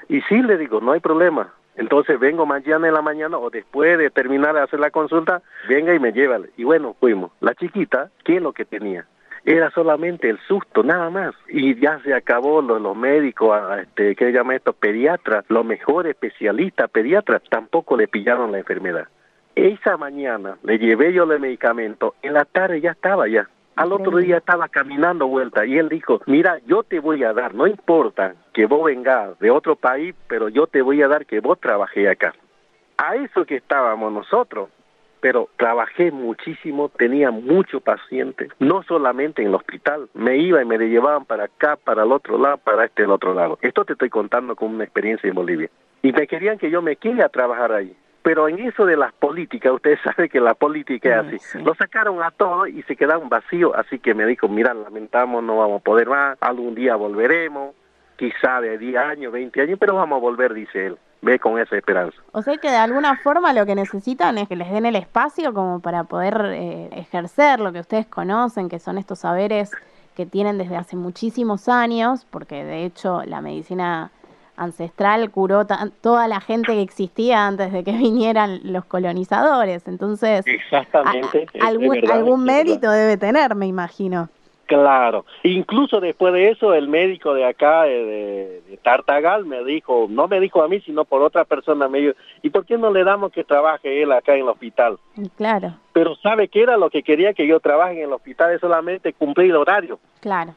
Y 0.08 0.20
sí, 0.22 0.42
le 0.42 0.56
digo, 0.56 0.80
no 0.80 0.92
hay 0.92 1.00
problema. 1.00 1.52
Entonces 1.76 2.18
vengo 2.18 2.46
mañana 2.46 2.88
en 2.88 2.94
la 2.94 3.02
mañana 3.02 3.38
o 3.38 3.48
después 3.48 3.96
de 3.96 4.10
terminar 4.10 4.54
de 4.54 4.60
hacer 4.60 4.80
la 4.80 4.90
consulta, 4.90 5.42
venga 5.68 5.94
y 5.94 5.98
me 5.98 6.12
lleva. 6.12 6.38
Y 6.56 6.64
bueno, 6.64 6.94
fuimos. 6.98 7.32
La 7.40 7.54
chiquita, 7.54 8.10
¿qué 8.24 8.36
es 8.36 8.42
lo 8.42 8.52
que 8.52 8.64
tenía? 8.64 9.06
Era 9.44 9.70
solamente 9.70 10.28
el 10.28 10.38
susto, 10.46 10.82
nada 10.82 11.10
más. 11.10 11.34
Y 11.48 11.74
ya 11.80 12.00
se 12.02 12.14
acabó 12.14 12.62
los, 12.62 12.80
los 12.80 12.96
médicos, 12.96 13.58
este, 13.80 14.14
¿qué 14.14 14.32
llama 14.32 14.56
esto? 14.56 14.72
Pediatras, 14.72 15.44
los 15.48 15.64
mejores 15.64 16.10
especialistas 16.10 16.90
pediatras, 16.90 17.42
tampoco 17.48 17.96
le 17.96 18.08
pillaron 18.08 18.52
la 18.52 18.58
enfermedad. 18.58 19.08
Esa 19.54 19.96
mañana 19.96 20.58
le 20.62 20.78
llevé 20.78 21.12
yo 21.12 21.24
el 21.24 21.40
medicamento, 21.40 22.14
en 22.22 22.34
la 22.34 22.44
tarde 22.44 22.80
ya 22.80 22.92
estaba 22.92 23.28
ya. 23.28 23.48
Al 23.76 23.92
otro 23.92 24.18
día 24.18 24.36
estaba 24.36 24.68
caminando 24.68 25.26
vuelta 25.26 25.64
y 25.64 25.78
él 25.78 25.88
dijo, 25.88 26.20
mira, 26.26 26.58
yo 26.66 26.82
te 26.82 27.00
voy 27.00 27.24
a 27.24 27.32
dar, 27.32 27.54
no 27.54 27.66
importa 27.66 28.34
que 28.52 28.66
vos 28.66 28.84
vengas 28.84 29.38
de 29.38 29.50
otro 29.50 29.74
país, 29.74 30.14
pero 30.28 30.48
yo 30.48 30.66
te 30.66 30.82
voy 30.82 31.02
a 31.02 31.08
dar 31.08 31.24
que 31.24 31.40
vos 31.40 31.58
trabajé 31.58 32.08
acá. 32.08 32.34
A 32.98 33.16
eso 33.16 33.46
que 33.46 33.56
estábamos 33.56 34.12
nosotros, 34.12 34.68
pero 35.20 35.48
trabajé 35.56 36.10
muchísimo, 36.10 36.88
tenía 36.88 37.30
muchos 37.30 37.82
pacientes, 37.82 38.50
no 38.58 38.82
solamente 38.84 39.42
en 39.42 39.48
el 39.48 39.54
hospital, 39.54 40.08
me 40.14 40.38
iba 40.38 40.62
y 40.62 40.64
me 40.64 40.78
llevaban 40.78 41.24
para 41.24 41.44
acá, 41.44 41.76
para 41.76 42.04
el 42.04 42.12
otro 42.12 42.38
lado, 42.38 42.58
para 42.58 42.86
este 42.86 43.02
el 43.02 43.10
otro 43.10 43.34
lado. 43.34 43.58
Esto 43.62 43.84
te 43.84 43.92
estoy 43.92 44.10
contando 44.10 44.56
con 44.56 44.74
una 44.74 44.84
experiencia 44.84 45.28
en 45.28 45.34
Bolivia. 45.34 45.70
Y 46.02 46.12
me 46.12 46.26
querían 46.26 46.58
que 46.58 46.70
yo 46.70 46.80
me 46.80 46.96
quede 46.96 47.22
a 47.22 47.28
trabajar 47.28 47.72
ahí. 47.72 47.94
Pero 48.22 48.48
en 48.48 48.58
eso 48.58 48.84
de 48.84 48.96
las 48.96 49.12
políticas, 49.14 49.72
ustedes 49.72 50.00
saben 50.04 50.28
que 50.28 50.40
la 50.40 50.54
política 50.54 51.20
es 51.20 51.42
así. 51.42 51.58
Lo 51.58 51.74
sacaron 51.74 52.22
a 52.22 52.30
todos 52.30 52.68
y 52.68 52.82
se 52.82 52.96
quedaron 52.96 53.28
vacíos, 53.28 53.72
así 53.74 53.98
que 53.98 54.14
me 54.14 54.26
dijo, 54.26 54.48
mira, 54.48 54.74
lamentamos, 54.74 55.42
no 55.42 55.58
vamos 55.58 55.80
a 55.80 55.84
poder 55.84 56.08
más, 56.08 56.38
algún 56.40 56.74
día 56.74 56.96
volveremos, 56.96 57.74
quizá 58.16 58.60
de 58.60 58.78
10 58.78 58.96
años, 58.96 59.32
20 59.32 59.62
años, 59.62 59.78
pero 59.78 59.94
vamos 59.94 60.16
a 60.18 60.20
volver, 60.20 60.54
dice 60.54 60.86
él. 60.86 60.98
Ve 61.22 61.38
con 61.38 61.58
esa 61.58 61.76
esperanza. 61.76 62.16
O 62.32 62.42
sea 62.42 62.56
que 62.56 62.70
de 62.70 62.76
alguna 62.76 63.16
forma 63.16 63.52
lo 63.52 63.66
que 63.66 63.74
necesitan 63.74 64.38
es 64.38 64.48
que 64.48 64.56
les 64.56 64.70
den 64.70 64.86
el 64.86 64.96
espacio 64.96 65.52
como 65.52 65.80
para 65.80 66.04
poder 66.04 66.40
eh, 66.46 66.88
ejercer 66.92 67.60
lo 67.60 67.72
que 67.72 67.80
ustedes 67.80 68.06
conocen, 68.06 68.68
que 68.68 68.78
son 68.78 68.96
estos 68.96 69.20
saberes 69.20 69.70
que 70.16 70.26
tienen 70.26 70.58
desde 70.58 70.76
hace 70.76 70.96
muchísimos 70.96 71.68
años, 71.68 72.26
porque 72.30 72.64
de 72.64 72.84
hecho 72.84 73.22
la 73.24 73.40
medicina 73.40 74.10
ancestral 74.56 75.30
curó 75.30 75.66
toda 76.02 76.28
la 76.28 76.40
gente 76.40 76.74
que 76.74 76.82
existía 76.82 77.46
antes 77.46 77.72
de 77.72 77.82
que 77.82 77.92
vinieran 77.98 78.60
los 78.62 78.84
colonizadores. 78.84 79.86
Entonces, 79.88 80.46
Exactamente, 80.46 81.46
algún, 81.60 81.98
algún 82.10 82.44
mérito 82.44 82.90
debe 82.90 83.16
tener, 83.16 83.54
me 83.54 83.66
imagino. 83.66 84.28
Claro, 84.70 85.24
incluso 85.42 86.00
después 86.00 86.32
de 86.32 86.50
eso 86.50 86.74
el 86.74 86.86
médico 86.86 87.34
de 87.34 87.44
acá, 87.44 87.82
de, 87.82 88.62
Tartagal, 88.84 89.44
me 89.44 89.64
dijo, 89.64 90.06
no 90.08 90.28
me 90.28 90.38
dijo 90.38 90.62
a 90.62 90.68
mí, 90.68 90.80
sino 90.82 91.04
por 91.04 91.22
otra 91.22 91.44
persona, 91.44 91.88
me 91.88 91.98
dijo, 91.98 92.14
¿y 92.40 92.50
por 92.50 92.64
qué 92.64 92.78
no 92.78 92.92
le 92.92 93.02
damos 93.02 93.32
que 93.32 93.42
trabaje 93.42 94.00
él 94.00 94.12
acá 94.12 94.34
en 94.36 94.42
el 94.42 94.48
hospital? 94.48 95.00
Claro. 95.36 95.74
Pero 95.92 96.14
¿sabe 96.14 96.46
qué 96.46 96.62
era 96.62 96.76
lo 96.76 96.88
que 96.88 97.02
quería 97.02 97.34
que 97.34 97.48
yo 97.48 97.58
trabaje 97.58 97.94
en 97.94 98.04
el 98.04 98.12
hospital? 98.12 98.52
Es 98.52 98.60
solamente 98.60 99.12
cumplir 99.12 99.50
el 99.50 99.56
horario. 99.56 99.98
Claro. 100.20 100.54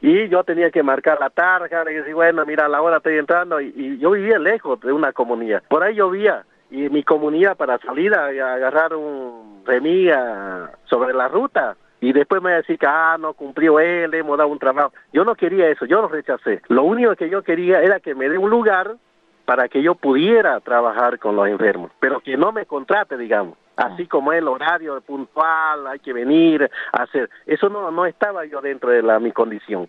Y 0.00 0.28
yo 0.28 0.44
tenía 0.44 0.70
que 0.70 0.84
marcar 0.84 1.18
la 1.18 1.30
tarja, 1.30 1.82
y 1.90 1.94
decir, 1.94 2.14
bueno, 2.14 2.46
mira, 2.46 2.66
a 2.66 2.68
la 2.68 2.80
hora 2.80 2.98
estoy 2.98 3.18
entrando, 3.18 3.60
y, 3.60 3.98
yo 3.98 4.12
vivía 4.12 4.38
lejos 4.38 4.78
de 4.82 4.92
una 4.92 5.12
comunidad. 5.12 5.64
Por 5.68 5.82
ahí 5.82 5.96
llovía, 5.96 6.44
y 6.70 6.88
mi 6.90 7.02
comunidad 7.02 7.56
para 7.56 7.78
salir 7.78 8.14
a, 8.14 8.26
agarrar 8.26 8.94
un 8.94 9.64
remía 9.66 10.70
sobre 10.84 11.12
la 11.12 11.26
ruta, 11.26 11.76
y 12.02 12.12
después 12.12 12.42
me 12.42 12.50
va 12.50 12.56
a 12.56 12.60
decir 12.60 12.78
que, 12.78 12.86
ah, 12.86 13.16
no 13.18 13.32
cumplió 13.32 13.78
él, 13.78 14.12
hemos 14.12 14.36
dado 14.36 14.50
un 14.50 14.58
trabajo. 14.58 14.92
Yo 15.12 15.24
no 15.24 15.36
quería 15.36 15.68
eso, 15.68 15.86
yo 15.86 16.02
lo 16.02 16.08
rechacé. 16.08 16.60
Lo 16.68 16.82
único 16.82 17.14
que 17.14 17.30
yo 17.30 17.42
quería 17.42 17.80
era 17.80 18.00
que 18.00 18.16
me 18.16 18.28
dé 18.28 18.36
un 18.36 18.50
lugar 18.50 18.96
para 19.44 19.68
que 19.68 19.82
yo 19.82 19.94
pudiera 19.94 20.58
trabajar 20.60 21.20
con 21.20 21.36
los 21.36 21.46
enfermos, 21.46 21.92
pero 22.00 22.20
que 22.20 22.36
no 22.36 22.50
me 22.50 22.66
contrate, 22.66 23.16
digamos. 23.16 23.56
Así 23.76 24.06
como 24.06 24.32
el 24.32 24.48
horario 24.48 25.00
puntual, 25.00 25.86
hay 25.86 26.00
que 26.00 26.12
venir 26.12 26.68
a 26.92 27.04
hacer. 27.04 27.30
Eso 27.46 27.68
no 27.68 27.90
no 27.90 28.04
estaba 28.04 28.44
yo 28.46 28.60
dentro 28.60 28.90
de 28.90 29.02
la 29.02 29.20
mi 29.20 29.30
condición. 29.30 29.88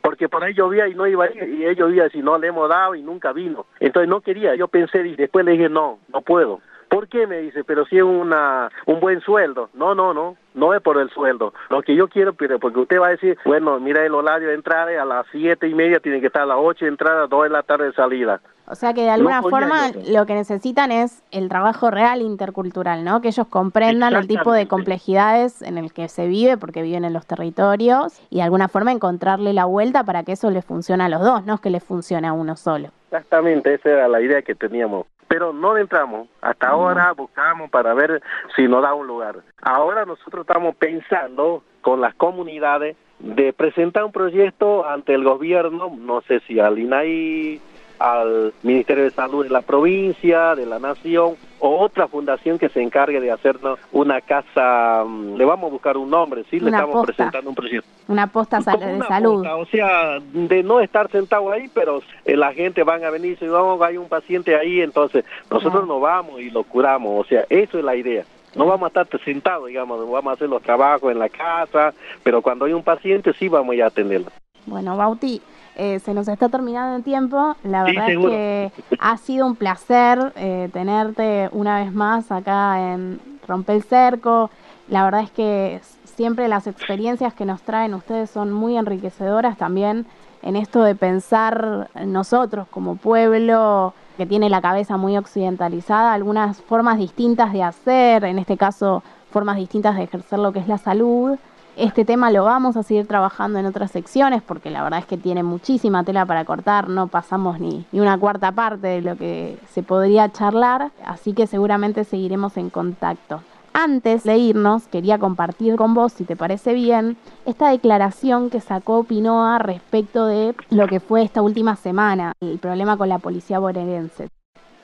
Porque 0.00 0.28
por 0.30 0.42
ahí 0.42 0.54
llovía 0.54 0.88
y 0.88 0.94
no 0.94 1.06
iba 1.06 1.26
a 1.26 1.30
ir, 1.30 1.42
y 1.44 1.66
ellos 1.66 1.92
iban 1.92 2.10
si 2.10 2.22
no 2.22 2.38
le 2.38 2.48
hemos 2.48 2.68
dado 2.68 2.94
y 2.94 3.02
nunca 3.02 3.32
vino. 3.32 3.66
Entonces 3.78 4.08
no 4.08 4.22
quería, 4.22 4.54
yo 4.56 4.68
pensé 4.68 5.06
y 5.06 5.16
después 5.16 5.44
le 5.44 5.52
dije, 5.52 5.68
no, 5.68 5.98
no 6.12 6.22
puedo. 6.22 6.60
¿Por 6.92 7.08
qué? 7.08 7.26
Me 7.26 7.38
dice, 7.38 7.64
pero 7.64 7.86
si 7.86 7.96
es 7.96 8.02
una, 8.02 8.70
un 8.84 9.00
buen 9.00 9.22
sueldo. 9.22 9.70
No, 9.72 9.94
no, 9.94 10.12
no, 10.12 10.36
no 10.52 10.74
es 10.74 10.82
por 10.82 10.98
el 10.98 11.08
sueldo. 11.08 11.54
Lo 11.70 11.80
que 11.80 11.96
yo 11.96 12.06
quiero, 12.08 12.34
pero 12.34 12.58
porque 12.58 12.80
usted 12.80 13.00
va 13.00 13.06
a 13.06 13.12
decir, 13.12 13.38
bueno, 13.46 13.80
mira 13.80 14.04
el 14.04 14.14
horario 14.14 14.48
de 14.48 14.54
entrada 14.54 15.00
a 15.00 15.06
las 15.06 15.24
siete 15.32 15.66
y 15.68 15.74
media 15.74 16.00
tiene 16.00 16.20
que 16.20 16.26
estar 16.26 16.42
a 16.42 16.46
las 16.46 16.58
ocho 16.60 16.84
de 16.84 16.90
entrada, 16.90 17.26
dos 17.28 17.44
de 17.44 17.48
la 17.48 17.62
tarde 17.62 17.86
de 17.86 17.92
salida. 17.94 18.42
O 18.66 18.74
sea 18.74 18.92
que 18.92 19.02
de 19.02 19.10
alguna 19.10 19.40
forma 19.40 19.90
lo 20.06 20.26
que 20.26 20.34
necesitan 20.34 20.92
es 20.92 21.22
el 21.30 21.48
trabajo 21.48 21.90
real 21.90 22.20
intercultural, 22.20 23.04
¿no? 23.04 23.22
Que 23.22 23.28
ellos 23.28 23.46
comprendan 23.48 24.14
el 24.14 24.28
tipo 24.28 24.52
de 24.52 24.68
complejidades 24.68 25.62
en 25.62 25.78
el 25.78 25.94
que 25.94 26.08
se 26.08 26.26
vive, 26.26 26.58
porque 26.58 26.82
viven 26.82 27.06
en 27.06 27.14
los 27.14 27.26
territorios, 27.26 28.20
y 28.28 28.36
de 28.36 28.42
alguna 28.42 28.68
forma 28.68 28.92
encontrarle 28.92 29.54
la 29.54 29.64
vuelta 29.64 30.04
para 30.04 30.24
que 30.24 30.32
eso 30.32 30.50
les 30.50 30.64
funcione 30.64 31.04
a 31.04 31.08
los 31.08 31.22
dos, 31.22 31.44
no 31.46 31.54
es 31.54 31.60
que 31.60 31.70
les 31.70 31.82
funcione 31.82 32.28
a 32.28 32.34
uno 32.34 32.54
solo. 32.56 32.90
Exactamente, 33.06 33.74
esa 33.74 33.90
era 33.90 34.08
la 34.08 34.20
idea 34.20 34.42
que 34.42 34.54
teníamos 34.54 35.06
pero 35.32 35.54
no 35.54 35.78
entramos. 35.78 36.28
Hasta 36.42 36.68
ahora 36.68 37.10
buscamos 37.12 37.70
para 37.70 37.94
ver 37.94 38.20
si 38.54 38.68
nos 38.68 38.82
da 38.82 38.92
un 38.92 39.06
lugar. 39.06 39.36
Ahora 39.62 40.04
nosotros 40.04 40.42
estamos 40.42 40.76
pensando 40.76 41.62
con 41.80 42.02
las 42.02 42.14
comunidades 42.16 42.98
de 43.18 43.54
presentar 43.54 44.04
un 44.04 44.12
proyecto 44.12 44.86
ante 44.86 45.14
el 45.14 45.24
gobierno, 45.24 45.90
no 45.98 46.20
sé 46.20 46.40
si 46.40 46.60
al 46.60 46.78
INAI, 46.78 47.62
al 47.98 48.52
Ministerio 48.62 49.04
de 49.04 49.10
Salud 49.10 49.44
de 49.44 49.48
la 49.48 49.62
provincia, 49.62 50.54
de 50.54 50.66
la 50.66 50.78
nación, 50.78 51.36
o 51.64 51.78
otra 51.78 52.08
fundación 52.08 52.58
que 52.58 52.68
se 52.68 52.82
encargue 52.82 53.20
de 53.20 53.30
hacernos 53.30 53.78
una 53.92 54.20
casa, 54.20 55.04
mm, 55.06 55.36
le 55.36 55.44
vamos 55.44 55.68
a 55.68 55.72
buscar 55.72 55.96
un 55.96 56.10
nombre, 56.10 56.42
sí, 56.50 56.58
le 56.58 56.70
estamos 56.70 57.06
presentando 57.06 57.48
un 57.48 57.54
proyecto. 57.54 57.88
Una 58.08 58.26
posta 58.26 58.58
de 58.58 59.00
salud. 59.06 59.46
o 59.46 59.64
sea, 59.66 60.18
de 60.20 60.64
no 60.64 60.80
estar 60.80 61.08
sentado 61.08 61.52
ahí, 61.52 61.70
pero 61.72 62.02
eh, 62.24 62.36
la 62.36 62.52
gente 62.52 62.82
van 62.82 63.04
a 63.04 63.10
venir 63.10 63.34
y 63.34 63.36
si 63.36 63.46
vamos, 63.46 63.80
hay 63.80 63.96
un 63.96 64.08
paciente 64.08 64.56
ahí, 64.56 64.80
entonces 64.80 65.24
nosotros 65.48 65.86
nos 65.86 66.00
vamos 66.00 66.40
y 66.40 66.50
lo 66.50 66.64
curamos, 66.64 67.24
o 67.24 67.28
sea, 67.28 67.46
eso 67.48 67.78
es 67.78 67.84
la 67.84 67.94
idea. 67.94 68.24
No 68.56 68.66
vamos 68.66 68.86
a 68.86 69.00
estar 69.00 69.20
sentados, 69.24 69.68
digamos, 69.68 70.00
vamos 70.10 70.32
a 70.32 70.34
hacer 70.34 70.48
los 70.48 70.62
trabajos 70.62 71.12
en 71.12 71.20
la 71.20 71.28
casa, 71.28 71.94
pero 72.24 72.42
cuando 72.42 72.64
hay 72.64 72.72
un 72.72 72.82
paciente 72.82 73.32
sí 73.34 73.48
vamos 73.48 73.76
a 73.78 73.86
atenderlo. 73.86 74.32
Bueno, 74.66 74.96
Bauti, 74.96 75.40
eh, 75.76 76.00
se 76.00 76.14
nos 76.14 76.28
está 76.28 76.48
terminando 76.48 76.96
el 76.96 77.02
tiempo. 77.02 77.56
La 77.62 77.84
verdad 77.84 78.10
es 78.10 78.18
que 78.18 78.72
ha 78.98 79.16
sido 79.16 79.46
un 79.46 79.56
placer 79.56 80.32
eh, 80.36 80.68
tenerte 80.72 81.48
una 81.52 81.82
vez 81.82 81.92
más 81.92 82.30
acá 82.30 82.92
en 82.92 83.20
Rompe 83.46 83.74
el 83.74 83.82
Cerco. 83.82 84.50
La 84.88 85.04
verdad 85.04 85.22
es 85.22 85.30
que 85.30 85.80
siempre 86.04 86.48
las 86.48 86.66
experiencias 86.66 87.32
que 87.34 87.44
nos 87.44 87.62
traen 87.62 87.94
ustedes 87.94 88.30
son 88.30 88.52
muy 88.52 88.76
enriquecedoras 88.76 89.56
también 89.56 90.06
en 90.42 90.56
esto 90.56 90.82
de 90.82 90.94
pensar 90.94 91.88
nosotros 92.04 92.66
como 92.68 92.96
pueblo 92.96 93.94
que 94.16 94.26
tiene 94.26 94.50
la 94.50 94.60
cabeza 94.60 94.96
muy 94.96 95.16
occidentalizada, 95.16 96.12
algunas 96.12 96.60
formas 96.60 96.98
distintas 96.98 97.52
de 97.52 97.62
hacer, 97.62 98.24
en 98.24 98.38
este 98.38 98.56
caso 98.56 99.02
formas 99.30 99.56
distintas 99.56 99.96
de 99.96 100.02
ejercer 100.02 100.38
lo 100.38 100.52
que 100.52 100.58
es 100.58 100.68
la 100.68 100.78
salud 100.78 101.38
este 101.76 102.04
tema 102.04 102.30
lo 102.30 102.44
vamos 102.44 102.76
a 102.76 102.82
seguir 102.82 103.06
trabajando 103.06 103.58
en 103.58 103.66
otras 103.66 103.90
secciones 103.90 104.42
porque 104.42 104.70
la 104.70 104.82
verdad 104.82 105.00
es 105.00 105.06
que 105.06 105.16
tiene 105.16 105.42
muchísima 105.42 106.04
tela 106.04 106.26
para 106.26 106.44
cortar, 106.44 106.88
no 106.88 107.06
pasamos 107.06 107.60
ni, 107.60 107.86
una 107.92 108.18
cuarta 108.18 108.52
parte 108.52 108.86
de 108.86 109.02
lo 109.02 109.16
que 109.16 109.58
se 109.70 109.82
podría 109.82 110.30
charlar, 110.30 110.90
así 111.04 111.32
que 111.32 111.46
seguramente 111.46 112.04
seguiremos 112.04 112.56
en 112.56 112.70
contacto. 112.70 113.42
Antes 113.74 114.24
de 114.24 114.36
irnos, 114.36 114.86
quería 114.86 115.18
compartir 115.18 115.76
con 115.76 115.94
vos, 115.94 116.12
si 116.12 116.24
te 116.24 116.36
parece 116.36 116.74
bien, 116.74 117.16
esta 117.46 117.70
declaración 117.70 118.50
que 118.50 118.60
sacó 118.60 119.04
Pinoa 119.04 119.58
respecto 119.58 120.26
de 120.26 120.54
lo 120.68 120.86
que 120.88 121.00
fue 121.00 121.22
esta 121.22 121.40
última 121.40 121.76
semana, 121.76 122.34
el 122.40 122.58
problema 122.58 122.98
con 122.98 123.08
la 123.08 123.18
policía 123.18 123.58
bonaerense. 123.58 124.28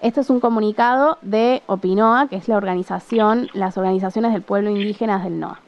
Esto 0.01 0.23
es 0.23 0.31
un 0.31 0.41
comunicado 0.41 1.19
de 1.21 1.63
Opinoa, 1.67 2.29
que 2.29 2.37
es 2.37 2.49
la 2.49 2.57
organización, 2.57 3.49
las 3.53 3.77
organizaciones 3.77 4.33
del 4.33 4.43
pueblo 4.43 4.71
indígenas 4.71 5.25
del 5.25 5.39
NOA. 5.39 5.61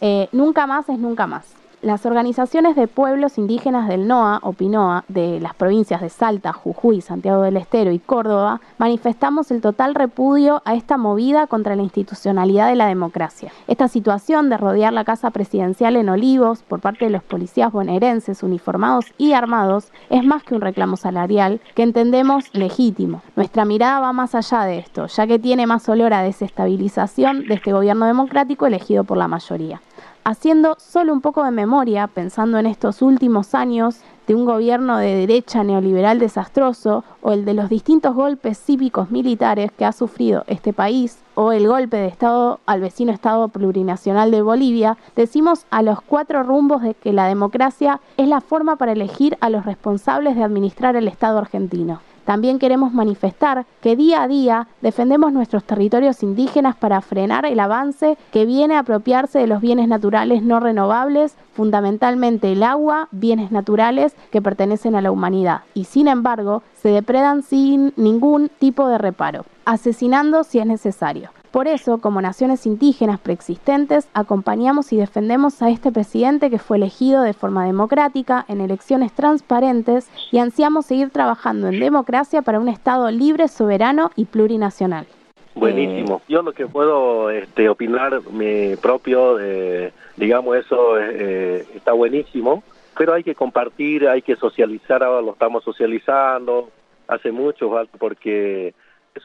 Eh, 0.00 0.28
nunca 0.32 0.66
más 0.66 0.88
es 0.88 0.98
nunca 0.98 1.26
más. 1.26 1.58
Las 1.80 2.06
organizaciones 2.06 2.74
de 2.74 2.88
pueblos 2.88 3.38
indígenas 3.38 3.86
del 3.86 4.08
NOA 4.08 4.40
o 4.42 4.52
PINOA 4.52 5.04
de 5.06 5.38
las 5.38 5.54
provincias 5.54 6.00
de 6.00 6.08
Salta, 6.08 6.52
Jujuy, 6.52 7.00
Santiago 7.00 7.42
del 7.42 7.56
Estero 7.56 7.92
y 7.92 8.00
Córdoba 8.00 8.60
manifestamos 8.78 9.52
el 9.52 9.60
total 9.60 9.94
repudio 9.94 10.60
a 10.64 10.74
esta 10.74 10.96
movida 10.96 11.46
contra 11.46 11.76
la 11.76 11.84
institucionalidad 11.84 12.66
de 12.66 12.74
la 12.74 12.88
democracia. 12.88 13.52
Esta 13.68 13.86
situación 13.86 14.50
de 14.50 14.56
rodear 14.56 14.92
la 14.92 15.04
casa 15.04 15.30
presidencial 15.30 15.94
en 15.94 16.08
Olivos 16.08 16.64
por 16.64 16.80
parte 16.80 17.04
de 17.04 17.12
los 17.12 17.22
policías 17.22 17.70
bonaerenses 17.70 18.42
uniformados 18.42 19.14
y 19.16 19.34
armados 19.34 19.92
es 20.10 20.24
más 20.24 20.42
que 20.42 20.56
un 20.56 20.62
reclamo 20.62 20.96
salarial 20.96 21.60
que 21.76 21.84
entendemos 21.84 22.52
legítimo. 22.54 23.22
Nuestra 23.36 23.64
mirada 23.64 24.00
va 24.00 24.12
más 24.12 24.34
allá 24.34 24.64
de 24.64 24.78
esto, 24.78 25.06
ya 25.06 25.28
que 25.28 25.38
tiene 25.38 25.68
más 25.68 25.88
olor 25.88 26.12
a 26.12 26.24
desestabilización 26.24 27.46
de 27.46 27.54
este 27.54 27.72
gobierno 27.72 28.06
democrático 28.06 28.66
elegido 28.66 29.04
por 29.04 29.16
la 29.16 29.28
mayoría 29.28 29.80
haciendo 30.28 30.76
solo 30.78 31.14
un 31.14 31.22
poco 31.22 31.42
de 31.42 31.50
memoria, 31.50 32.06
pensando 32.06 32.58
en 32.58 32.66
estos 32.66 33.00
últimos 33.00 33.54
años 33.54 34.02
de 34.26 34.34
un 34.34 34.44
gobierno 34.44 34.98
de 34.98 35.14
derecha 35.14 35.64
neoliberal 35.64 36.18
desastroso 36.18 37.02
o 37.22 37.32
el 37.32 37.46
de 37.46 37.54
los 37.54 37.70
distintos 37.70 38.14
golpes 38.14 38.58
cívicos 38.58 39.10
militares 39.10 39.72
que 39.72 39.86
ha 39.86 39.92
sufrido 39.92 40.44
este 40.46 40.74
país 40.74 41.16
o 41.34 41.52
el 41.52 41.66
golpe 41.66 41.96
de 41.96 42.08
Estado 42.08 42.60
al 42.66 42.82
vecino 42.82 43.10
Estado 43.10 43.48
plurinacional 43.48 44.30
de 44.30 44.42
Bolivia, 44.42 44.98
decimos 45.16 45.64
a 45.70 45.80
los 45.80 46.02
cuatro 46.02 46.42
rumbos 46.42 46.82
de 46.82 46.92
que 46.92 47.14
la 47.14 47.26
democracia 47.26 48.02
es 48.18 48.28
la 48.28 48.42
forma 48.42 48.76
para 48.76 48.92
elegir 48.92 49.38
a 49.40 49.48
los 49.48 49.64
responsables 49.64 50.36
de 50.36 50.44
administrar 50.44 50.94
el 50.94 51.08
Estado 51.08 51.38
argentino. 51.38 52.00
También 52.28 52.58
queremos 52.58 52.92
manifestar 52.92 53.64
que 53.80 53.96
día 53.96 54.22
a 54.22 54.28
día 54.28 54.68
defendemos 54.82 55.32
nuestros 55.32 55.64
territorios 55.64 56.22
indígenas 56.22 56.76
para 56.76 57.00
frenar 57.00 57.46
el 57.46 57.58
avance 57.58 58.18
que 58.32 58.44
viene 58.44 58.74
a 58.74 58.80
apropiarse 58.80 59.38
de 59.38 59.46
los 59.46 59.62
bienes 59.62 59.88
naturales 59.88 60.42
no 60.42 60.60
renovables, 60.60 61.38
fundamentalmente 61.54 62.52
el 62.52 62.64
agua, 62.64 63.08
bienes 63.12 63.50
naturales 63.50 64.14
que 64.30 64.42
pertenecen 64.42 64.94
a 64.94 65.00
la 65.00 65.10
humanidad, 65.10 65.62
y 65.72 65.84
sin 65.84 66.06
embargo 66.06 66.62
se 66.82 66.90
depredan 66.90 67.42
sin 67.42 67.94
ningún 67.96 68.50
tipo 68.58 68.86
de 68.88 68.98
reparo, 68.98 69.46
asesinando 69.64 70.44
si 70.44 70.58
es 70.58 70.66
necesario. 70.66 71.30
Por 71.50 71.66
eso, 71.66 71.98
como 71.98 72.20
naciones 72.20 72.66
indígenas 72.66 73.20
preexistentes, 73.20 74.08
acompañamos 74.12 74.92
y 74.92 74.98
defendemos 74.98 75.62
a 75.62 75.70
este 75.70 75.90
presidente 75.90 76.50
que 76.50 76.58
fue 76.58 76.76
elegido 76.76 77.22
de 77.22 77.32
forma 77.32 77.64
democrática 77.64 78.44
en 78.48 78.60
elecciones 78.60 79.12
transparentes 79.12 80.10
y 80.30 80.38
ansiamos 80.38 80.86
seguir 80.86 81.08
trabajando 81.10 81.68
en 81.68 81.80
democracia 81.80 82.42
para 82.42 82.60
un 82.60 82.68
Estado 82.68 83.10
libre, 83.10 83.48
soberano 83.48 84.10
y 84.14 84.26
plurinacional. 84.26 85.06
Buenísimo. 85.54 86.20
Yo 86.28 86.42
lo 86.42 86.52
que 86.52 86.66
puedo 86.66 87.30
este, 87.30 87.68
opinar 87.68 88.20
mi 88.30 88.76
propio, 88.76 89.40
eh, 89.40 89.92
digamos, 90.16 90.56
eso 90.56 90.98
eh, 91.00 91.66
está 91.74 91.92
buenísimo, 91.92 92.62
pero 92.96 93.14
hay 93.14 93.24
que 93.24 93.34
compartir, 93.34 94.06
hay 94.06 94.22
que 94.22 94.36
socializar, 94.36 95.02
ahora 95.02 95.22
lo 95.22 95.32
estamos 95.32 95.64
socializando, 95.64 96.68
hace 97.08 97.32
mucho, 97.32 97.70
porque 97.98 98.74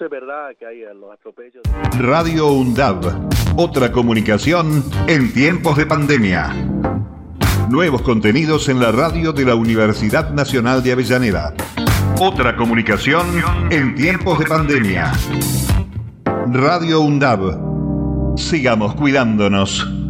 es 0.01 0.09
verdad 0.09 0.51
que 0.57 0.65
hay 0.65 0.81
los 0.95 1.13
atropellos. 1.13 1.63
Radio 1.99 2.47
UNDAB, 2.47 3.29
otra 3.57 3.91
comunicación 3.91 4.83
en 5.07 5.33
tiempos 5.33 5.77
de 5.77 5.85
pandemia. 5.85 6.53
Nuevos 7.69 8.01
contenidos 8.01 8.69
en 8.69 8.79
la 8.79 8.91
radio 8.91 9.33
de 9.33 9.45
la 9.45 9.55
Universidad 9.55 10.31
Nacional 10.31 10.83
de 10.83 10.93
Avellaneda. 10.93 11.53
Otra 12.19 12.55
comunicación 12.55 13.25
en 13.69 13.95
tiempos 13.95 14.39
de 14.39 14.45
pandemia. 14.45 15.11
Radio 16.51 17.01
UNDAB. 17.01 18.37
Sigamos 18.37 18.95
cuidándonos. 18.95 20.02